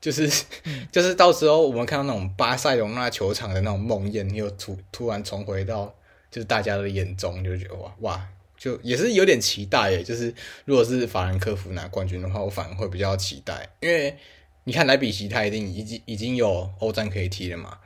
[0.00, 0.28] 就是、
[0.90, 5.94] 就是到时候我们看到那种巴塞隆纳球场的那种梦魇，又突突然重回到
[6.30, 10.02] 就是大家的眼中，就觉得哇哇，就也是有点期待耶。
[10.02, 14.16] 就是如果是法兰克福拿冠军的话，我反而会比较期待，因为
[14.64, 17.78] 你看莱比锡他一定已经已经有欧战可以踢了嘛。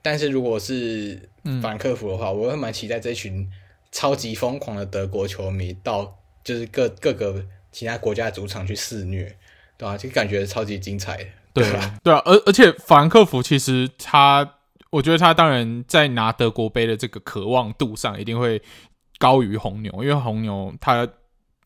[0.00, 1.28] 但是如果是
[1.62, 3.48] 法兰克福的话，嗯、我会蛮期待这群
[3.90, 9.24] 超级疯狂的德国球迷到就是各各个其他国家的主场去肆虐，
[9.76, 9.98] 对吧、啊？
[9.98, 11.16] 就感觉超级精彩，
[11.52, 11.70] 对吧？
[11.70, 14.56] 对啊，对啊，而而且法兰克福其实他，
[14.90, 18.60] 我觉得他当然在拿德国杯的这个渴望度上一定会
[19.18, 21.08] 高于红牛，因为红牛他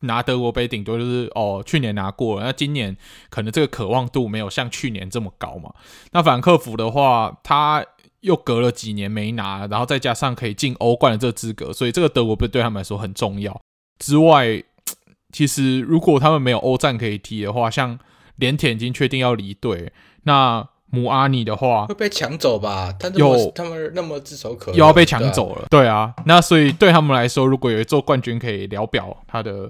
[0.00, 2.96] 拿德国杯顶多就是哦去年拿过了，那今年
[3.30, 5.72] 可能这个渴望度没有像去年这么高嘛。
[6.10, 7.84] 那法兰克福的话，他
[8.22, 13.60] 又隔了几年没拿，然后再加上可以进欧冠的这个资格，所以这个德国杯对他们来说很重要。
[13.98, 14.62] 之外，
[15.32, 17.98] 其实如果他们没有欧战可以踢的话，像
[18.36, 19.92] 连田已经确定要离队，
[20.22, 22.94] 那姆阿尼的话会被抢走吧？
[22.98, 25.66] 他有他们那么炙手可热，又要被抢走了。
[25.68, 29.68] 对啊，那所以对他们来说，如果有一座冠军可以聊表，他的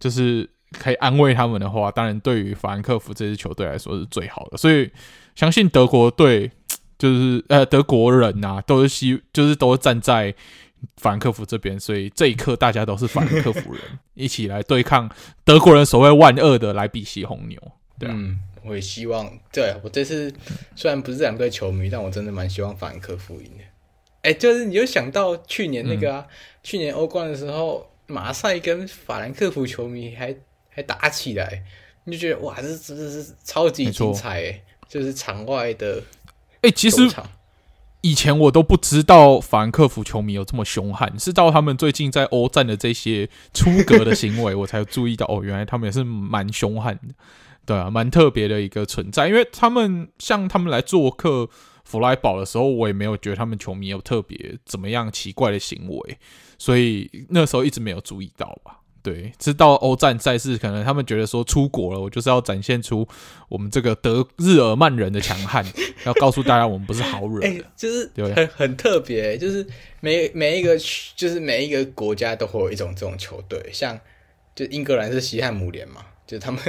[0.00, 4.56] 就是可以安慰他们的话，当然对于法兰克福这支球队来说是最好的。
[4.56, 4.90] 所以
[5.36, 6.50] 相信德国队。
[6.98, 10.34] 就是呃，德国人呐、啊，都是希，就是都站在
[10.98, 13.82] 法兰克福这边，所以这一刻大家都是法兰克福人，
[14.14, 15.10] 一起来对抗
[15.44, 17.58] 德国人所谓万恶的莱比锡红牛。
[17.98, 20.32] 对啊，嗯，我也希望，对，我这次
[20.76, 23.64] 虽然不是这两队球迷，但我真的蛮希望法兰克福赢的。
[24.22, 30.34] 哎、欸，就是你就想到去年那个啊，嗯、去年欧冠的时候，马赛跟法兰克福球迷还
[30.68, 31.62] 还打起来，
[32.04, 36.02] 你就觉得哇，这这这是超级精彩就是场外的。
[36.64, 37.08] 哎、欸，其实
[38.00, 47.14] 以前我都不知道法兰克福球迷有这么凶悍，是到他们最近在欧战的这些出格的行为，我才注意到哦，原来他们也是蛮凶悍的，
[47.66, 49.28] 对啊，蛮特别的一个存在。
[49.28, 51.48] 因为他们像他们来做客。
[51.86, 56.18] 弗莱堡的时候，我也没有觉得他们球迷有特别怎么样奇怪的行为，
[56.56, 58.80] 所以那时候一直没有注意到吧。
[59.04, 63.06] 对，直到欧战赛事，可能他们觉得说出国了，我就是要展现出
[63.50, 65.64] 我们这个德日耳曼人的强悍，
[66.06, 67.46] 要告诉大家我们不是好惹的。
[67.46, 69.64] 欸，就是很很特别，就是
[70.00, 70.76] 每每一个
[71.14, 74.00] 就是每一个国家都会有一种这种球队，像
[74.54, 76.60] 就英格兰是西汉姆联嘛，就他们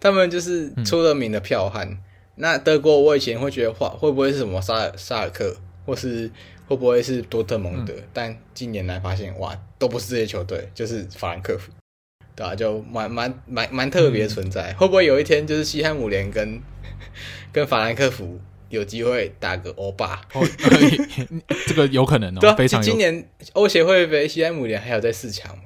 [0.00, 1.88] 他们就是出了名的剽悍。
[1.88, 1.98] 嗯
[2.36, 5.54] 那德国，我以前会觉得话会不会是什么萨尔萨尔克，
[5.84, 6.30] 或是
[6.66, 7.92] 会不会是多特蒙德？
[7.92, 11.72] 嗯、但近年来发现，哇，都不是这些球队，就是法兰克福，
[12.36, 12.54] 对吧、啊？
[12.54, 14.72] 就蛮蛮蛮蛮特别存在。
[14.72, 16.60] 嗯、会不会有一天，就是西汉姆联跟
[17.50, 20.20] 跟法兰克福有机会打个欧霸？
[20.34, 20.46] 哦、
[21.66, 22.84] 这个有可能哦，对啊，非常有。
[22.84, 25.64] 今年欧协会杯，西汉姆联还有在四强嘛？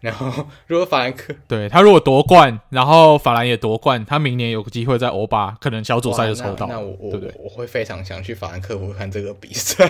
[0.00, 6.66] 然后，如果法兰克对他如果夺冠，然后法兰也夺冠，他明年有个机会在欧霸可能小组赛就抽到。
[6.66, 9.88] 那，那我我对对我会非常想去法兰克福看这个比赛。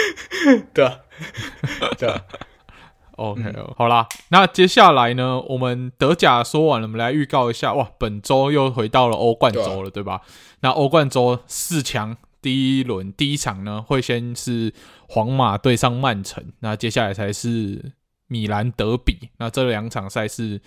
[0.72, 0.98] 对啊，
[1.98, 2.24] 对啊。
[3.16, 7.72] OK，、嗯、好啦，那接下来呢，我们德甲说完了，我们来预告一下。
[7.74, 10.22] 哇，本周又回到了欧冠周了，对吧？
[10.60, 14.72] 那欧冠周四强第一轮第一场呢，会先是
[15.08, 17.92] 皇马对上曼城，那接下来才是。
[18.28, 20.58] 米兰德比，那这两场赛事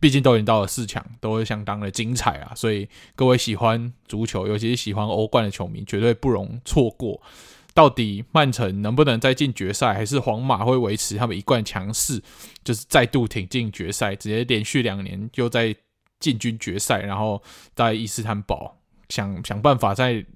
[0.00, 2.52] 毕竟都已经到了四强，都会相当的精彩啊！
[2.56, 7.22] 所以各位喜欢足球，尤其是喜欢欧冠的球迷，绝对不容错过。
[7.78, 12.20] 到底曼城能不能再进决赛，还是皇马会维持他们一贯强势，
[12.64, 15.72] 就是再度挺进决赛，直接连续两年又在
[16.18, 17.40] 进军决赛，然后
[17.76, 18.76] 在伊斯坦堡
[19.08, 20.26] 想想办法再。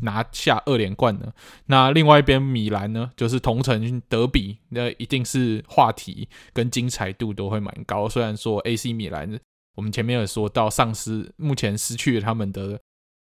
[0.00, 1.32] 拿下二连冠呢？
[1.66, 3.10] 那另外一边米兰呢？
[3.16, 8.08] 就是同城德比，那一定是话题跟精彩度都会蛮高。
[8.08, 9.38] 虽然说 AC 米兰，
[9.74, 12.80] 我们前面有说到丧失，目前失去了他们的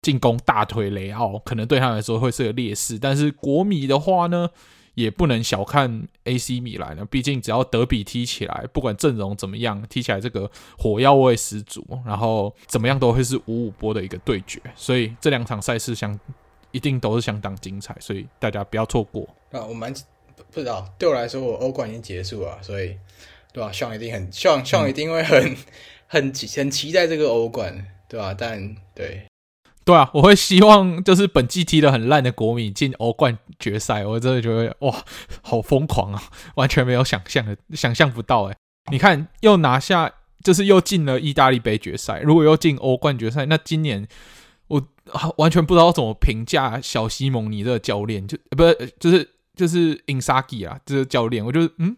[0.02, 2.98] 进攻大腿雷奥，可能对他来说会是个劣势。
[2.98, 4.50] 但是国米的话呢，
[4.94, 7.04] 也不能小看 AC 米兰呢。
[7.04, 14.60] 毕竟只要德比踢起来，不管阵容怎么样，踢起来这个火药味十足，然后怎么样都会是五五波的一个对决。
[14.74, 16.18] 所以这两场赛事相。
[16.72, 19.28] 一定都是相当精彩，所以大家不要错过。
[19.50, 19.92] 啊，我蛮
[20.52, 22.96] 不知道，对我来说，我欧冠已经结束了，所以
[23.52, 23.72] 对吧？
[23.72, 25.56] 希望一定很希望，希望一定会很、嗯、
[26.06, 28.32] 很很期待这个欧冠，对吧？
[28.32, 29.20] 但对
[29.84, 35.04] 对啊，我会希望就是本季踢得很烂的国米进欧冠决赛，我真的觉得哇，
[35.42, 36.22] 好疯狂啊，
[36.54, 38.56] 完全没有想象的，想象不到哎！
[38.90, 40.12] 你看，又拿下，
[40.44, 44.06] 就是又进了意大利杯决赛，如果又进欧冠决赛，那今年。
[44.70, 44.80] 我
[45.38, 51.96] 完全不知道怎么评价小西蒙尼这个教练，就不是就是就是因萨吉啊，这个教练，我觉得嗯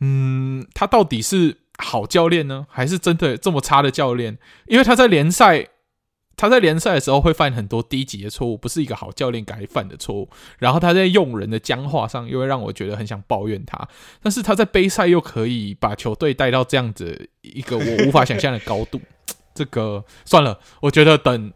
[0.00, 4.38] 嗯，他到底是好教练呢，还是真的这么差的教练？
[4.68, 5.68] 因为他在联赛，
[6.36, 10.28] 他在联赛的时候会犯很多低级的错误，不是一个好教练该犯的错误。
[10.58, 13.88] 然后他在用人的僵化上，又会让我觉得很想抱怨他。
[14.22, 19.00] 但是他在杯赛又可以把球队带到这样子一个我无法想象的高度，
[19.54, 21.52] 这个算了，我觉得等。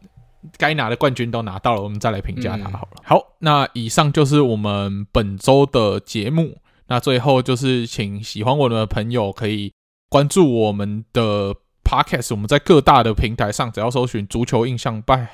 [0.57, 2.93] 该拿的冠军都拿到了，我们再来评价他好了。
[2.95, 6.57] 嗯、好，那以上就是我们本周的节目。
[6.87, 9.71] 那最后就是，请喜欢我们的朋友可以
[10.09, 11.55] 关注我们的
[11.91, 12.29] podcast。
[12.31, 15.27] 我们在各大的平台上，只要搜寻“足球印象派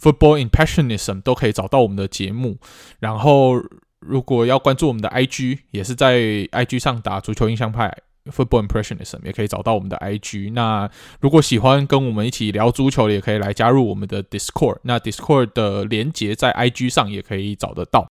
[0.00, 2.58] ”（Football Impressionism） 都可以找到我们的节目。
[2.98, 3.54] 然后，
[4.00, 7.96] 如果要关注我们的 IG，也是在 IG 上打“足球印象派”。
[8.30, 10.52] Football Impressionism 也可以找到我们的 IG。
[10.52, 10.88] 那
[11.20, 14.76] 如果喜欢跟我们一起聊足球的，也可以来加入我们的 Discord。
[14.82, 18.06] 那 Discord 的连接在 IG 上也可以找得到。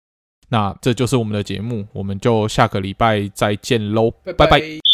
[0.49, 4.45] 那这就是我们的节目，我们就下个礼拜再见喽，拜拜。
[4.45, 4.85] 拜拜。